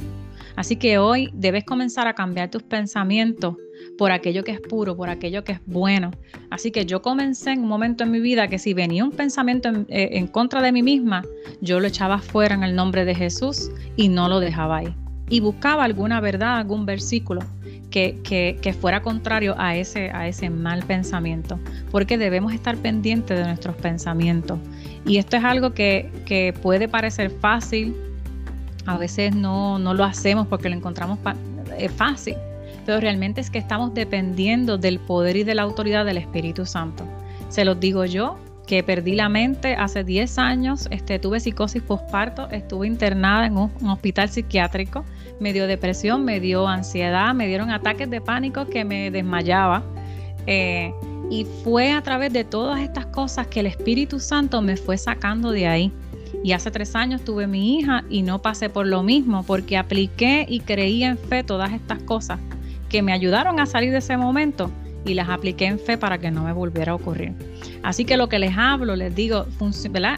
Así 0.56 0.76
que 0.76 0.98
hoy 0.98 1.30
debes 1.34 1.64
comenzar 1.64 2.08
a 2.08 2.14
cambiar 2.14 2.50
tus 2.50 2.64
pensamientos 2.64 3.56
por 3.98 4.12
aquello 4.12 4.44
que 4.44 4.52
es 4.52 4.60
puro, 4.60 4.98
por 4.98 5.10
aquello 5.10 5.44
que 5.44 5.54
es 5.54 5.60
bueno. 5.68 6.10
Así 6.50 6.72
que 6.72 6.86
yo 6.86 7.04
comencé 7.04 7.52
en 7.52 7.62
un 7.62 7.68
momento 7.68 8.04
en 8.04 8.12
mi 8.12 8.20
vida 8.20 8.48
que 8.48 8.58
si 8.58 8.74
venía 8.74 9.04
un 9.04 9.12
pensamiento 9.12 9.70
en, 9.70 9.86
eh, 9.90 10.28
contra 10.32 10.62
de 10.62 10.72
mí 10.72 10.82
misma, 10.82 11.24
yo 11.62 11.80
lo 11.80 11.88
echaba 11.88 12.18
fuera 12.18 12.56
en 12.56 12.64
el 12.64 12.76
nombre 12.76 13.06
de 13.06 13.14
Jesús 13.14 13.70
y 13.96 14.10
no 14.10 14.30
lo 14.30 14.40
dejaba 14.40 14.78
ahí. 14.78 14.96
Y 15.30 15.42
buscaba 15.42 15.84
alguna 15.84 16.20
verdad, 16.20 16.58
algún 16.58 16.88
versículo 16.88 17.42
que, 17.92 18.76
fuera 18.80 19.02
contrario 19.02 19.54
a 19.58 19.76
ese, 19.76 20.10
a 20.12 20.28
ese 20.28 20.50
mal 20.50 20.84
pensamiento, 20.84 21.60
porque 21.92 22.18
debemos 22.18 22.54
estar 22.54 22.78
pendientes 22.78 23.38
de 23.38 23.46
nuestros 23.46 23.76
pensamientos. 23.76 24.58
Y 25.06 25.18
esto 25.18 25.38
es 25.38 25.44
algo 25.44 25.74
que, 25.74 26.56
puede 26.62 26.88
parecer 26.88 27.30
fácil, 27.30 27.96
a 28.86 28.98
veces 28.98 29.36
no, 29.36 29.78
lo 29.78 30.04
hacemos 30.04 30.48
porque 30.48 30.70
lo 30.70 30.76
encontramos 30.76 31.20
fácil, 31.96 32.36
pero 32.86 33.00
realmente 33.00 33.42
es 33.42 33.52
que 33.52 33.60
estamos 33.60 33.94
dependiendo 33.94 34.78
del 34.78 35.00
poder 35.00 35.36
y 35.36 35.44
de 35.44 35.54
la 35.54 35.62
autoridad 35.62 36.06
del 36.06 36.18
Espíritu 36.18 36.66
Santo. 36.66 37.04
Se 37.50 37.66
los 37.66 37.80
digo 37.80 38.06
yo, 38.06 38.38
que 38.66 38.84
perdí 38.84 39.16
la 39.16 39.28
mente 39.28 39.76
hace 39.76 40.04
10 40.04 40.38
años, 40.38 40.88
este, 40.92 41.20
tuve 41.20 41.42
psicosis 41.42 41.82
postparto, 41.82 42.50
estuve 42.52 42.88
internada 42.88 43.46
en 43.46 43.58
un 43.58 43.90
hospital 43.90 44.30
psiquiátrico 44.30 45.04
me 45.42 45.54
dio 45.54 45.66
depresión, 45.66 46.24
me 46.24 46.40
dio 46.40 46.68
ansiedad, 46.68 47.34
me 47.34 47.48
dieron 47.48 47.72
ataques 47.72 48.10
de 48.10 48.22
pánico 48.22 48.68
que 48.68 48.86
me 48.86 49.10
desmayaba. 49.10 49.84
Eh, 50.46 50.94
y 51.32 51.46
fue 51.64 51.92
a 51.92 52.02
través 52.02 52.32
de 52.32 52.44
todas 52.44 52.80
estas 52.80 53.08
cosas 53.08 53.48
que 53.48 53.62
el 53.62 53.66
Espíritu 53.66 54.20
Santo 54.20 54.62
me 54.62 54.78
fue 54.78 54.98
sacando 54.98 55.52
de 55.52 55.68
ahí. 55.68 55.92
Y 56.44 56.52
hace 56.54 56.70
tres 56.70 56.96
años 56.96 57.24
tuve 57.26 57.48
mi 57.48 57.80
hija 57.80 58.04
y 58.10 58.22
no 58.22 58.42
pasé 58.42 58.70
por 58.70 58.86
lo 58.86 59.02
mismo 59.02 59.44
porque 59.44 59.78
apliqué 59.78 60.46
y 60.48 60.60
creí 60.60 61.04
en 61.04 61.18
fe 61.18 61.44
todas 61.44 61.74
estas 61.74 62.02
cosas 62.04 62.40
que 62.88 63.02
me 63.02 63.12
ayudaron 63.12 63.60
a 63.60 63.66
salir 63.66 63.92
de 63.92 63.98
ese 63.98 64.18
momento 64.18 64.70
y 65.06 65.16
las 65.16 65.30
apliqué 65.30 65.66
en 65.66 65.80
fe 65.80 65.98
para 65.98 66.20
que 66.20 66.30
no 66.30 66.44
me 66.44 66.54
volviera 66.54 66.92
a 66.92 66.96
ocurrir. 66.96 67.34
Así 67.82 68.06
que 68.06 68.16
lo 68.16 68.30
que 68.30 68.38
les 68.38 68.56
hablo, 68.56 68.96
les 68.96 69.16
digo, 69.16 69.48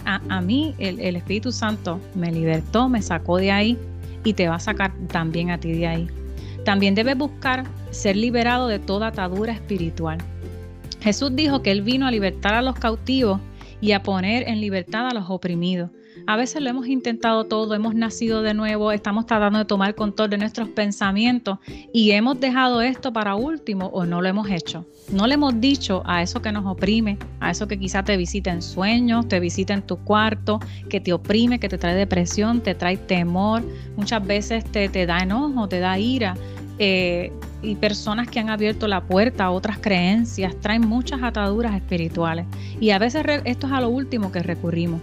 A, 0.05 0.41
mí 0.41 0.75
el 0.77 1.15
Espíritu 1.15 1.51
Santo 1.53 2.01
me 2.13 2.31
libertó, 2.31 2.89
me 2.89 3.01
sacó 3.01 3.37
de 3.37 3.51
ahí 3.51 3.77
y 4.23 4.33
te 4.33 4.47
va 4.47 4.55
a 4.55 4.59
sacar 4.59 4.91
también 5.07 5.51
a 5.51 5.59
ti 5.59 5.73
de 5.73 5.87
ahí. 5.87 6.07
También 6.65 6.95
debes 6.95 7.17
buscar 7.17 7.65
ser 7.91 8.15
liberado 8.15 8.67
de 8.67 8.79
toda 8.79 9.07
atadura 9.07 9.53
espiritual. 9.53 10.17
Jesús 11.01 11.35
dijo 11.35 11.61
que 11.61 11.71
Él 11.71 11.81
vino 11.81 12.07
a 12.07 12.11
libertar 12.11 12.53
a 12.53 12.61
los 12.61 12.75
cautivos 12.75 13.39
y 13.81 13.91
a 13.91 14.03
poner 14.03 14.47
en 14.47 14.61
libertad 14.61 15.07
a 15.07 15.13
los 15.13 15.29
oprimidos. 15.29 15.89
A 16.25 16.37
veces 16.37 16.61
lo 16.61 16.69
hemos 16.69 16.87
intentado 16.87 17.45
todo, 17.45 17.73
hemos 17.73 17.95
nacido 17.95 18.41
de 18.41 18.53
nuevo, 18.53 18.91
estamos 18.91 19.25
tratando 19.25 19.59
de 19.59 19.65
tomar 19.65 19.93
control 19.93 20.29
de 20.29 20.37
nuestros 20.37 20.69
pensamientos 20.69 21.59
y 21.93 22.11
hemos 22.11 22.39
dejado 22.39 22.81
esto 22.81 23.11
para 23.11 23.35
último 23.35 23.87
o 23.87 24.05
no 24.05 24.21
lo 24.21 24.29
hemos 24.29 24.49
hecho. 24.49 24.85
No 25.11 25.27
le 25.27 25.33
hemos 25.33 25.59
dicho 25.59 26.01
a 26.05 26.21
eso 26.21 26.41
que 26.41 26.51
nos 26.53 26.65
oprime, 26.65 27.17
a 27.41 27.51
eso 27.51 27.67
que 27.67 27.77
quizá 27.77 28.03
te 28.03 28.15
visita 28.15 28.51
en 28.51 28.61
sueños, 28.61 29.27
te 29.27 29.41
visita 29.41 29.73
en 29.73 29.81
tu 29.81 29.97
cuarto, 29.97 30.59
que 30.89 31.01
te 31.01 31.11
oprime, 31.11 31.59
que 31.59 31.67
te 31.67 31.77
trae 31.77 31.93
depresión, 31.93 32.61
te 32.61 32.73
trae 32.73 32.95
temor, 32.95 33.61
muchas 33.97 34.25
veces 34.25 34.63
te, 34.63 35.05
da 35.05 35.19
enojo, 35.19 35.67
te 35.67 35.79
da 35.79 35.99
ira. 35.99 36.35
Eh, 36.79 37.33
y 37.63 37.75
personas 37.75 38.27
que 38.27 38.39
han 38.39 38.49
abierto 38.49 38.87
la 38.87 39.01
puerta 39.01 39.45
a 39.45 39.51
otras 39.51 39.79
creencias, 39.79 40.55
traen 40.59 40.87
muchas 40.87 41.23
ataduras 41.23 41.75
espirituales. 41.75 42.45
Y 42.79 42.91
a 42.91 42.99
veces 42.99 43.25
esto 43.45 43.67
es 43.67 43.73
a 43.73 43.81
lo 43.81 43.89
último 43.89 44.31
que 44.31 44.43
recurrimos 44.43 45.01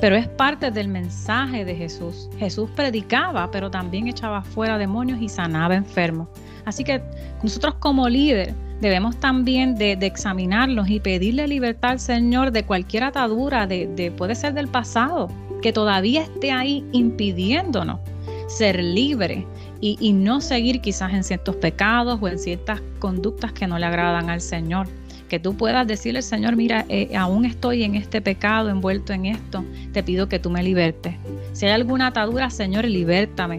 pero 0.00 0.16
es 0.16 0.26
parte 0.26 0.70
del 0.70 0.88
mensaje 0.88 1.64
de 1.64 1.76
Jesús. 1.76 2.30
Jesús 2.38 2.70
predicaba, 2.74 3.50
pero 3.50 3.70
también 3.70 4.08
echaba 4.08 4.42
fuera 4.42 4.78
demonios 4.78 5.20
y 5.20 5.28
sanaba 5.28 5.74
enfermos. 5.74 6.28
Así 6.64 6.84
que 6.84 7.02
nosotros 7.42 7.74
como 7.74 8.08
líder 8.08 8.54
debemos 8.80 9.18
también 9.20 9.74
de, 9.76 9.92
examinarlos 9.92 10.88
y 10.88 11.00
pedirle 11.00 11.46
libertad 11.46 11.92
al 11.92 12.00
Señor 12.00 12.50
de 12.50 12.64
cualquier 12.64 13.04
atadura, 13.04 13.66
de, 13.66 14.12
puede 14.16 14.34
ser 14.34 14.54
del 14.54 14.68
pasado, 14.68 15.28
que 15.60 15.72
todavía 15.72 16.22
esté 16.22 16.50
ahí 16.50 16.84
impidiéndonos 16.92 18.00
ser 18.48 18.82
libre 18.82 19.46
y, 19.80 20.12
no 20.12 20.40
seguir 20.40 20.80
quizás 20.80 21.12
en 21.14 21.24
ciertos 21.24 21.56
pecados 21.56 22.18
o 22.20 22.28
en 22.28 22.38
ciertas 22.38 22.82
conductas 22.98 23.52
que 23.52 23.66
no 23.66 23.78
le 23.78 23.86
agradan 23.86 24.28
al 24.28 24.40
Señor 24.40 24.86
que 25.30 25.38
tú 25.38 25.56
puedas 25.56 25.86
decirle, 25.86 26.22
Señor, 26.22 26.56
mira, 26.56 26.84
eh, 26.88 27.16
aún 27.16 27.44
estoy 27.44 27.84
en 27.84 27.94
este 27.94 28.20
pecado, 28.20 28.68
envuelto 28.68 29.12
en 29.12 29.26
esto, 29.26 29.64
te 29.92 30.02
pido 30.02 30.28
que 30.28 30.40
tú 30.40 30.50
me 30.50 30.60
libertes. 30.60 31.14
Si 31.52 31.66
hay 31.66 31.72
alguna 31.72 32.08
atadura, 32.08 32.50
Señor, 32.50 32.84
libértame. 32.84 33.58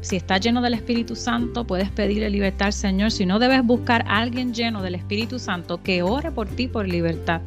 Si 0.00 0.16
estás 0.16 0.40
lleno 0.40 0.62
del 0.62 0.74
Espíritu 0.74 1.14
Santo, 1.14 1.66
puedes 1.66 1.90
pedirle 1.90 2.30
libertad 2.30 2.66
al 2.68 2.72
Señor. 2.72 3.10
Si 3.10 3.26
no, 3.26 3.38
debes 3.38 3.62
buscar 3.64 4.04
a 4.08 4.18
alguien 4.20 4.54
lleno 4.54 4.80
del 4.80 4.94
Espíritu 4.94 5.38
Santo 5.38 5.82
que 5.82 6.02
ore 6.02 6.30
por 6.30 6.48
ti 6.48 6.66
por 6.66 6.88
libertad. 6.88 7.40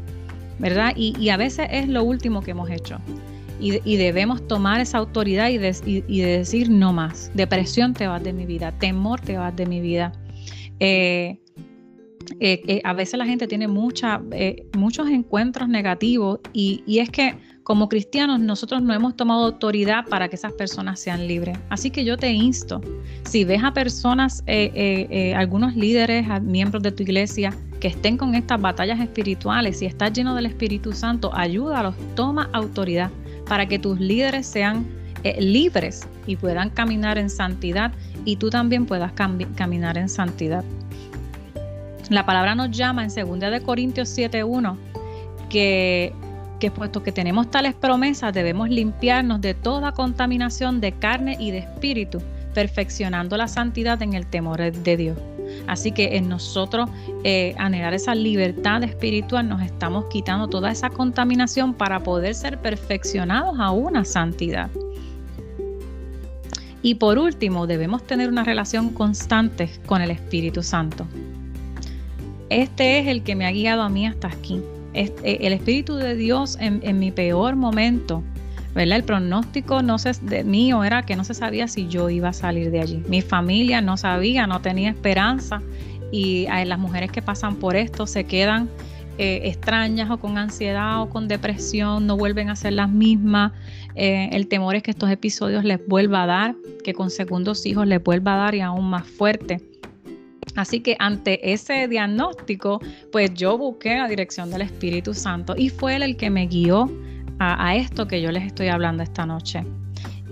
¿Verdad? 0.60 0.92
Y, 0.96 1.30
a 1.30 1.38
veces 1.38 1.68
es 1.72 1.88
lo 1.88 2.04
último 2.04 2.42
que 2.42 2.52
hemos 2.52 2.70
hecho. 2.70 3.00
Y, 3.60 3.98
debemos 3.98 4.48
tomar 4.48 4.80
esa 4.80 4.98
autoridad 4.98 5.50
y, 5.50 5.58
decir 5.58 6.70
no 6.70 6.94
más. 6.94 7.32
Depresión 7.34 7.94
te 7.94 8.08
vas 8.08 8.24
de 8.24 8.34
mi 8.34 8.46
vida, 8.46 8.72
temor 8.80 9.20
te 9.20 9.38
vas 9.38 9.56
de 9.56 9.66
mi 9.66 9.82
vida. 9.82 10.12
Eh, 10.80 11.40
eh, 12.40 12.62
eh, 12.68 12.82
a 12.84 12.94
veces 12.94 13.18
la 13.18 13.26
gente 13.26 13.48
tiene 13.48 13.68
muchos 13.68 15.10
encuentros 15.10 15.68
negativos 15.68 16.40
y, 16.54 16.84
es 17.00 17.10
que 17.10 17.36
como 17.64 17.90
cristianos 17.90 18.40
nosotros 18.40 18.82
no 18.82 18.94
hemos 18.94 19.16
tomado 19.16 19.46
autoridad 19.46 20.06
para 20.08 20.28
que 20.30 20.36
esas 20.36 20.54
personas 20.54 21.00
sean 21.00 21.28
libres. 21.28 21.58
Así 21.70 21.92
que 21.92 22.06
yo 22.06 22.18
te 22.18 22.32
insto, 22.32 22.82
si 23.26 23.44
ves 23.44 23.64
a 23.64 23.74
personas, 23.74 24.44
algunos 25.36 25.76
líderes, 25.76 26.26
miembros 26.42 26.82
de 26.82 26.92
tu 26.92 27.04
iglesia, 27.04 27.54
que 27.80 27.88
estén 27.88 28.18
con 28.18 28.36
estas 28.36 28.60
batallas 28.62 29.00
espirituales, 29.00 29.80
si 29.80 29.86
estás 29.86 30.14
lleno 30.14 30.36
del 30.36 30.46
Espíritu 30.48 30.92
Santo, 30.92 31.32
ayúdalos, 31.34 31.96
toma 32.16 32.50
autoridad 32.54 33.10
para 33.50 33.66
que 33.66 33.78
tus 33.78 34.00
líderes 34.00 34.48
sean 34.48 34.88
libres 35.38 36.08
y 36.28 36.38
puedan 36.38 36.70
caminar 36.70 37.18
en 37.18 37.30
santidad 37.30 37.92
y 38.24 38.38
tú 38.38 38.50
también 38.50 38.86
puedas 38.86 39.12
caminar 39.12 39.98
en 39.98 40.08
santidad. 40.08 40.64
La 42.10 42.26
palabra 42.26 42.56
nos 42.56 42.72
llama 42.72 43.04
en 43.04 43.10
2 43.10 43.40
de 43.52 43.62
Corintios 43.62 44.08
7:1 44.18 44.78
que 45.50 46.14
que 46.60 46.72
puesto 46.72 47.02
que 47.02 47.12
tenemos 47.12 47.50
tales 47.50 47.74
promesas 47.74 48.34
debemos 48.34 48.70
limpiarnos 48.70 49.42
de 49.42 49.54
toda 49.54 49.94
contaminación 49.94 50.82
de 50.82 50.92
carne 50.92 51.38
y 51.40 51.52
de 51.52 51.60
espíritu, 51.60 52.22
perfeccionando 52.54 53.38
la 53.38 53.48
santidad 53.48 54.02
en 54.02 54.14
el 54.14 54.28
temor 54.28 54.60
de 54.60 54.98
Dios. 54.98 55.18
Así 55.68 55.92
que 55.92 56.18
en 56.18 56.30
nosotros 56.30 56.90
eh, 57.24 57.54
anhelar 57.58 57.94
esa 57.94 58.16
libertad 58.16 58.84
espiritual 58.84 59.48
nos 59.48 59.62
estamos 59.62 60.06
quitando 60.06 60.48
toda 60.48 60.72
esa 60.72 60.90
contaminación 60.90 61.74
para 61.74 62.02
poder 62.02 62.36
ser 62.36 62.58
perfeccionados 62.60 63.60
a 63.60 63.72
una 63.72 64.06
santidad. 64.06 64.70
Y 66.82 66.96
por 66.96 67.18
último, 67.18 67.68
debemos 67.68 68.04
tener 68.04 68.30
una 68.30 68.44
relación 68.44 68.90
constante 68.90 69.70
con 69.86 70.02
el 70.02 70.12
Espíritu 70.12 70.64
Santo. 70.64 71.06
Este 72.50 73.00
es 73.00 73.08
el 73.08 73.24
que 73.24 73.36
me 73.36 73.46
ha 73.46 73.52
guiado 73.52 73.82
a 73.82 73.90
mí 73.90 74.08
hasta 74.08 74.28
aquí. 74.28 74.62
Eh, 74.94 75.12
el 75.42 75.54
Espíritu 75.54 75.96
de 75.96 76.16
Dios 76.16 76.58
en, 76.60 77.00
mi 77.00 77.12
peor 77.12 77.56
momento, 77.56 78.24
El 78.76 79.04
pronóstico 79.04 79.82
no 79.82 79.98
se, 79.98 80.14
de 80.22 80.44
mío 80.44 80.84
era 80.84 81.04
que 81.04 81.16
no 81.16 81.24
se 81.24 81.34
sabía 81.34 81.68
si 81.68 81.88
yo 81.88 82.10
iba 82.10 82.30
a 82.30 82.34
salir 82.34 82.72
de 82.72 82.82
allí. 82.82 83.04
Mi 83.08 83.22
familia 83.22 83.82
no 83.82 83.98
sabía, 83.98 84.48
no 84.48 84.62
tenía 84.62 84.90
esperanza 84.90 85.62
y 86.12 86.48
las 86.66 86.80
mujeres 86.80 87.12
que 87.12 87.22
pasan 87.22 87.56
por 87.56 87.76
esto 87.76 88.08
se 88.08 88.24
quedan 88.24 88.70
eh, 89.18 89.50
extrañas 89.50 90.10
o 90.10 90.18
con 90.18 90.38
ansiedad 90.38 91.02
o 91.02 91.10
con 91.10 91.28
depresión, 91.28 92.08
no 92.08 92.16
vuelven 92.16 92.50
a 92.50 92.56
ser 92.56 92.74
las 92.74 92.90
mismas. 92.90 93.52
Eh, 93.96 94.30
el 94.32 94.48
temor 94.48 94.76
es 94.76 94.84
que 94.84 94.92
estos 94.92 95.12
episodios 95.12 95.66
les 95.66 95.86
vuelva 95.88 96.24
a 96.24 96.26
dar, 96.26 96.56
que 96.86 96.94
con 96.94 97.10
segundos 97.10 97.66
hijos 97.66 97.86
les 97.86 98.02
vuelva 98.02 98.36
a 98.36 98.38
dar 98.38 98.56
y 98.56 98.62
aún 98.62 98.90
más 98.90 99.06
fuerte. 99.06 99.62
Así 100.56 100.80
que 100.80 100.96
ante 101.00 101.52
ese 101.52 101.88
diagnóstico, 101.88 102.80
pues 103.12 103.34
yo 103.34 103.58
busqué 103.58 103.98
la 103.98 104.08
dirección 104.08 104.50
del 104.52 104.62
Espíritu 104.62 105.14
Santo 105.14 105.54
y 105.58 105.70
fue 105.70 105.98
él 105.98 106.04
el 106.04 106.16
que 106.16 106.30
me 106.30 106.48
guió 106.48 106.90
a, 107.40 107.76
esto 107.76 108.08
que 108.08 108.22
yo 108.22 108.32
les 108.32 108.46
estoy 108.46 108.68
hablando 108.68 109.04
esta 109.04 109.26
noche. 109.26 109.64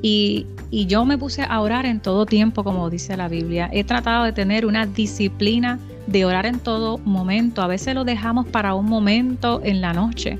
Y, 0.02 0.46
y, 0.70 0.86
yo 0.86 1.06
me 1.06 1.18
puse 1.18 1.44
a 1.44 1.60
orar 1.60 1.86
en 1.86 2.00
todo 2.00 2.26
tiempo, 2.26 2.64
como 2.64 2.90
dice 2.90 3.18
la 3.18 3.28
Biblia. 3.28 3.70
He 3.74 3.84
tratado 3.84 4.26
de 4.26 4.32
tener 4.32 4.66
una 4.66 4.86
disciplina 4.86 5.80
de 6.06 6.26
orar 6.26 6.46
en 6.46 6.60
todo 6.60 6.98
momento. 7.00 7.62
A 7.62 7.68
veces 7.68 7.96
lo 7.96 8.04
dejamos 8.04 8.48
para 8.48 8.76
un 8.76 8.86
momento 8.86 9.62
en 9.64 9.82
la 9.82 9.94
noche, 9.94 10.40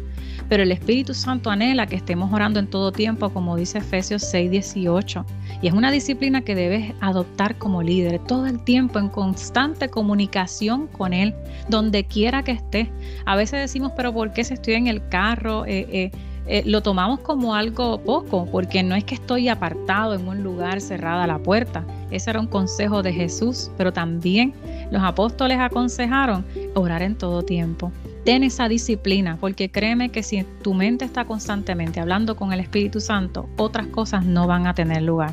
pero 0.50 0.64
el 0.64 0.72
Espíritu 0.72 1.14
Santo 1.14 1.50
anhela 1.50 1.88
que 1.88 1.96
estemos 1.96 2.32
orando 2.32 2.60
en 2.60 2.68
todo 2.68 2.92
tiempo, 2.92 3.30
como 3.32 3.56
dice 3.56 3.80
Efesios 3.80 4.24
6, 4.24 4.50
18. 4.50 5.26
Y 5.62 5.68
es 5.68 5.74
una 5.74 5.92
disciplina 5.92 6.42
que 6.42 6.56
debes 6.56 6.94
adoptar 7.02 7.58
como 7.58 7.84
líder, 7.84 8.20
todo 8.20 8.46
el 8.46 8.64
tiempo 8.64 9.00
en 9.00 9.10
constante 9.10 9.90
comunicación 9.90 10.88
con 10.88 11.14
Él, 11.14 11.36
donde 11.68 12.06
quiera 12.06 12.44
que 12.44 12.52
esté. 12.52 12.92
A 13.26 13.36
veces 13.36 13.60
decimos, 13.60 13.92
pero 13.96 14.14
¿por 14.14 14.32
qué 14.34 14.44
si 14.44 14.54
estoy 14.54 14.76
en 14.76 14.88
el 14.88 15.06
carro? 15.10 15.66
Eh, 15.66 15.88
eh, 15.92 16.12
eh, 16.48 16.64
lo 16.66 16.82
tomamos 16.82 17.20
como 17.20 17.56
algo 17.56 18.00
poco, 18.02 18.48
porque 18.52 18.84
no 18.84 18.96
es 18.96 19.04
que 19.04 19.16
estoy 19.16 19.50
apartado 19.50 20.14
en 20.14 20.28
un 20.28 20.44
lugar 20.44 20.82
cerrada 20.82 21.28
la 21.28 21.40
puerta. 21.40 21.86
Ese 22.12 22.30
era 22.30 22.40
un 22.40 22.48
consejo 22.48 23.04
de 23.04 23.14
Jesús, 23.14 23.70
pero 23.78 23.92
también 23.92 24.54
los 24.92 25.04
apóstoles 25.04 25.60
aconsejaron 25.60 26.46
orar 26.76 27.02
en 27.02 27.16
todo 27.16 27.44
tiempo 27.44 27.92
ten 28.28 28.44
esa 28.44 28.68
disciplina, 28.68 29.38
porque 29.40 29.72
créeme 29.72 30.10
que 30.10 30.22
si 30.22 30.44
tu 30.62 30.74
mente 30.74 31.06
está 31.06 31.24
constantemente 31.24 32.02
hablando 32.02 32.36
con 32.36 32.52
el 32.52 32.60
Espíritu 32.60 33.00
Santo, 33.00 33.48
otras 33.56 33.88
cosas 33.88 34.26
no 34.26 34.48
van 34.48 34.68
a 34.68 34.74
tener 34.74 35.02
lugar. 35.04 35.32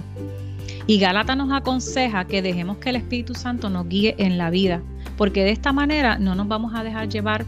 Y 0.87 1.01
Galata 1.01 1.35
nos 1.35 1.51
aconseja 1.51 2.25
que 2.27 2.41
dejemos 2.41 2.77
que 2.77 2.91
el 2.91 2.97
Espíritu 2.97 3.35
Santo 3.35 3.69
nos 3.69 3.89
guíe 3.89 4.15
en 4.19 4.39
la 4.39 4.49
vida, 4.49 4.81
porque 5.17 5.43
de 5.43 5.51
esta 5.51 5.73
manera 5.73 6.19
no 6.19 6.37
nos 6.37 6.47
vamos 6.47 6.73
a 6.73 6.85
dejar 6.85 7.09
llevar 7.09 7.45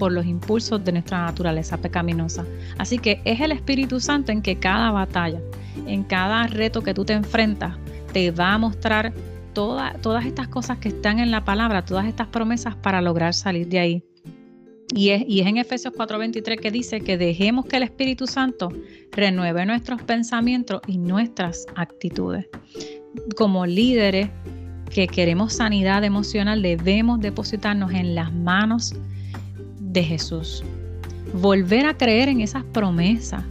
por 0.00 0.12
los 0.12 0.24
impulsos 0.24 0.82
de 0.82 0.92
nuestra 0.92 1.26
naturaleza 1.26 1.76
pecaminosa. 1.76 2.46
Así 2.78 2.96
que 2.96 3.20
es 3.26 3.38
el 3.38 3.52
Espíritu 3.52 4.00
Santo 4.00 4.32
en 4.32 4.40
que 4.40 4.56
cada 4.56 4.90
batalla, 4.90 5.42
en 5.86 6.04
cada 6.04 6.46
reto 6.46 6.80
que 6.80 6.94
tú 6.94 7.04
te 7.04 7.12
enfrentas, 7.12 7.76
te 8.14 8.30
va 8.30 8.54
a 8.54 8.58
mostrar 8.58 9.12
todas 9.52 10.24
estas 10.24 10.48
cosas 10.48 10.78
que 10.78 10.88
están 10.88 11.18
en 11.18 11.30
la 11.30 11.44
palabra, 11.44 11.84
todas 11.84 12.06
estas 12.06 12.28
promesas 12.28 12.76
para 12.76 13.02
lograr 13.02 13.34
salir 13.34 13.68
de 13.68 13.78
ahí. 13.78 14.04
Y 14.94 15.10
es, 15.10 15.22
en 15.28 15.58
Efesios 15.58 15.92
4:23 15.92 16.58
que 16.58 16.70
dice 16.70 17.02
que 17.02 17.18
dejemos 17.18 17.66
que 17.66 17.76
el 17.76 17.82
Espíritu 17.82 18.26
Santo 18.26 18.70
renueve 19.12 19.66
nuestros 19.66 20.00
pensamientos 20.00 20.80
y 20.86 20.96
nuestras 20.96 21.66
actitudes. 21.76 22.48
Como 23.36 23.66
líderes 23.66 24.30
que 24.90 25.08
queremos 25.08 25.52
sanidad 25.52 26.04
emocional, 26.04 26.62
debemos 26.62 27.20
depositarnos 27.20 27.92
en 27.92 28.14
las 28.14 28.32
manos 28.32 28.94
de 29.92 30.02
Jesús. 30.04 30.64
Volver 31.32 31.86
a 31.86 31.96
creer 31.96 32.28
en 32.28 32.40
esas 32.40 32.64
promesas. 32.64 33.42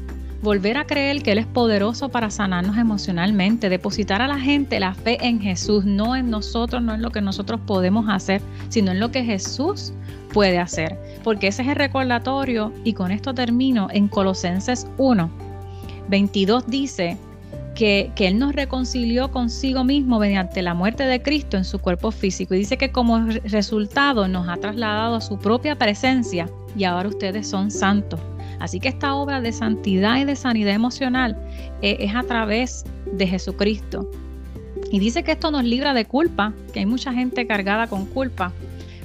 Volver 0.42 0.78
a 0.78 0.86
creer 0.86 1.22
que 1.22 1.34
Él 1.34 1.38
es 1.38 1.46
poderoso 1.46 2.10
para 2.10 2.30
sanarnos 2.30 2.78
emocionalmente. 2.78 3.70
Depositar 3.70 4.22
a 4.22 4.28
la 4.28 4.40
gente 4.40 4.80
la 4.80 4.94
fe 4.94 5.18
en 5.22 5.42
Jesús, 5.42 5.86
no 5.86 6.16
en 6.16 6.30
nosotros, 6.30 6.82
no 6.82 6.94
en 6.94 7.02
lo 7.02 7.12
que 7.12 7.22
nosotros 7.22 7.60
podemos 7.66 8.08
hacer, 8.10 8.42
sino 8.70 8.92
en 8.92 9.00
lo 9.00 9.12
que 9.12 9.24
Jesús 9.24 9.94
puede 10.34 10.60
hacer, 10.60 10.98
porque 11.24 11.48
ese 11.48 11.64
es 11.64 11.68
el 11.68 11.76
recordatorio 11.76 12.72
y 12.84 12.94
con 12.94 13.12
esto 13.12 13.34
termino 13.34 13.88
en 13.92 14.08
Colosenses 14.08 14.88
1, 14.98 15.30
22 16.08 16.68
dice 16.68 17.18
que, 17.80 18.12
Él 18.18 18.38
nos 18.38 18.54
reconcilió 18.54 19.32
consigo 19.32 19.86
mismo 19.86 20.20
mediante 20.20 20.62
la 20.62 20.74
muerte 20.74 21.04
de 21.06 21.22
Cristo 21.22 21.56
en 21.56 21.64
su 21.64 21.80
cuerpo 21.80 22.12
físico 22.12 22.54
y 22.54 22.60
dice 22.60 22.78
que 22.78 22.92
como 22.92 23.26
resultado 23.46 24.28
nos 24.28 24.50
ha 24.50 24.58
trasladado 24.58 25.16
a 25.16 25.22
su 25.22 25.40
propia 25.40 25.78
presencia 25.78 26.50
y 26.76 26.84
ahora 26.84 27.08
ustedes 27.08 27.48
son 27.48 27.72
santos. 27.72 28.20
Así 28.60 28.82
que 28.82 28.90
esta 28.90 29.16
obra 29.16 29.40
de 29.40 29.54
santidad 29.54 30.18
y 30.18 30.26
de 30.26 30.36
sanidad 30.36 30.74
emocional 30.74 31.38
eh, 31.82 31.96
es 32.02 32.14
a 32.14 32.24
través 32.24 32.84
de 33.14 33.26
Jesucristo. 33.26 34.12
Y 34.92 35.00
dice 35.00 35.24
que 35.24 35.32
esto 35.32 35.50
nos 35.50 35.64
libra 35.64 35.94
de 35.94 36.04
culpa, 36.04 36.52
que 36.74 36.80
hay 36.80 36.86
mucha 36.86 37.14
gente 37.14 37.48
cargada 37.48 37.88
con 37.88 38.06
culpa, 38.08 38.52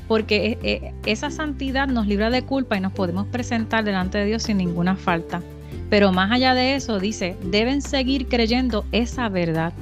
porque 0.09 0.47
eh, 0.47 0.59
eh, 0.65 0.95
esa 1.07 1.31
santidad 1.31 1.87
nos 1.87 2.09
libra 2.09 2.29
de 2.29 2.43
culpa 2.43 2.77
y 2.77 2.81
nos 2.81 2.93
podemos 2.93 3.29
presentar 3.29 3.85
delante 3.85 4.19
de 4.19 4.25
Dios 4.25 4.43
sin 4.43 4.57
ninguna 4.57 4.97
falta. 4.97 5.43
Pero 5.91 6.13
más 6.13 6.33
allá 6.33 6.55
de 6.55 6.75
eso, 6.75 6.99
dice, 6.99 7.37
deben 7.45 7.83
seguir 7.83 8.27
creyendo 8.27 8.85
esa 8.93 9.29
verdad 9.29 9.73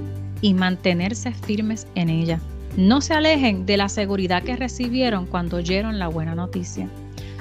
y 0.40 0.54
mantenerse 0.54 1.32
firmes 1.32 1.86
en 1.94 2.08
ella. 2.08 2.40
No 2.76 3.00
se 3.00 3.14
alejen 3.14 3.66
de 3.66 3.76
la 3.76 3.88
seguridad 3.88 4.42
que 4.42 4.56
recibieron 4.56 5.26
cuando 5.26 5.58
oyeron 5.58 5.98
la 5.98 6.08
buena 6.08 6.34
noticia. 6.34 6.88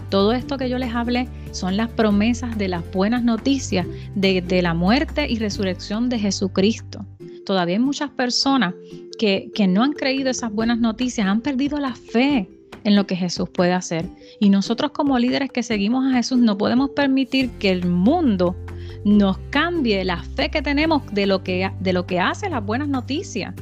Todo 0.09 0.33
esto 0.33 0.57
que 0.57 0.69
yo 0.69 0.77
les 0.77 0.93
hablé 0.93 1.29
son 1.51 1.77
las 1.77 1.89
promesas 1.89 2.57
de 2.57 2.67
las 2.67 2.83
buenas 2.91 3.23
noticias 3.23 3.87
de, 4.13 4.61
la 4.61 4.73
muerte 4.73 5.25
y 5.29 5.37
resurrección 5.37 6.09
de 6.09 6.19
Jesucristo. 6.19 7.05
Todavía 7.45 7.77
hay 7.77 7.81
muchas 7.81 8.09
personas 8.09 8.73
que, 9.17 9.49
que 9.55 9.67
no 9.67 9.83
han 9.83 9.93
creído 9.93 10.29
esas 10.29 10.51
buenas 10.51 10.79
noticias, 10.79 11.27
han 11.27 11.39
perdido 11.39 11.79
la 11.79 11.95
fe 11.95 12.49
en 12.83 12.95
lo 12.95 13.05
que 13.07 13.15
Jesús 13.15 13.49
puede 13.49 13.73
hacer. 13.73 14.05
Y 14.39 14.49
nosotros 14.49 14.91
como 14.91 15.17
líderes 15.19 15.51
que 15.51 15.63
seguimos 15.63 16.05
a 16.05 16.15
Jesús 16.15 16.39
no 16.39 16.57
podemos 16.57 16.91
permitir 16.91 17.49
que 17.51 17.69
el 17.69 17.85
mundo 17.85 18.55
nos 19.03 19.37
cambie 19.49 20.03
la 20.05 20.23
fe 20.23 20.49
que 20.49 20.61
tenemos 20.61 21.03
de 21.11 21.25
lo 21.25 21.43
que, 21.43 21.71
de 21.79 21.93
lo 21.93 22.05
que 22.05 22.19
hace 22.19 22.49
las 22.49 22.63
buenas 22.63 22.87
noticias. 22.87 23.53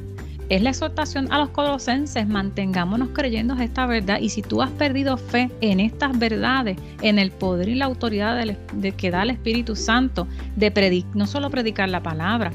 es 0.48 0.62
la 0.62 0.70
exhortación 0.70 1.32
a 1.32 1.38
los 1.38 1.50
colosenses, 1.50 2.26
mantengámonos 2.26 3.10
creyendo 3.12 3.54
esta 3.54 3.86
verdad 3.86 4.18
y 4.20 4.30
si 4.30 4.42
tú 4.42 4.62
has 4.62 4.70
perdido 4.70 5.16
fe 5.16 5.48
en 5.60 5.78
estas 5.78 6.18
verdades, 6.18 6.76
en 7.02 7.20
el 7.20 7.30
poder 7.30 7.68
y 7.68 7.76
la 7.76 7.84
autoridad 7.84 8.36
de, 8.72 8.92
que 8.92 9.10
da 9.12 9.22
el 9.22 9.30
Espíritu 9.30 9.76
Santo, 9.76 10.26
de 10.56 11.04
no 11.14 11.28
solo 11.28 11.50
predicar 11.50 11.88
la 11.88 12.02
palabra, 12.02 12.50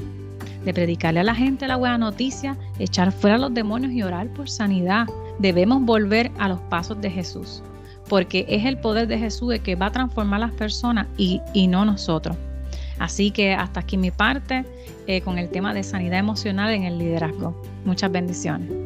de 0.66 0.74
predicarle 0.74 1.20
a 1.20 1.24
la 1.24 1.34
gente 1.34 1.66
la 1.66 1.76
buena 1.76 1.96
noticia, 1.96 2.58
echar 2.78 3.12
fuera 3.12 3.36
a 3.36 3.38
los 3.38 3.54
demonios 3.54 3.92
y 3.92 4.02
orar 4.02 4.28
por 4.34 4.50
sanidad, 4.50 5.06
debemos 5.38 5.82
volver 5.82 6.30
a 6.38 6.48
los 6.48 6.60
pasos 6.62 7.00
de 7.00 7.10
Jesús, 7.10 7.62
porque 8.08 8.46
es 8.48 8.64
el 8.64 8.78
poder 8.78 9.08
de 9.08 9.18
Jesús 9.18 9.54
el 9.54 9.62
que 9.62 9.74
va 9.74 9.86
a 9.86 9.92
transformar 9.92 10.42
a 10.42 10.46
las 10.46 10.54
personas 10.54 11.06
y, 11.16 11.40
y 11.52 11.66
no 11.66 11.84
nosotros. 11.84 12.36
Así 12.98 13.30
que 13.30 13.52
hasta 13.52 13.80
aquí 13.80 13.96
mi 13.96 14.10
parte 14.10 14.64
eh, 15.06 15.20
con 15.20 15.38
el 15.38 15.50
tema 15.50 15.74
de 15.74 15.82
sanidad 15.82 16.18
emocional 16.18 16.72
en 16.72 16.84
el 16.84 16.98
liderazgo. 16.98 17.54
Muchas 17.84 18.10
bendiciones. 18.10 18.85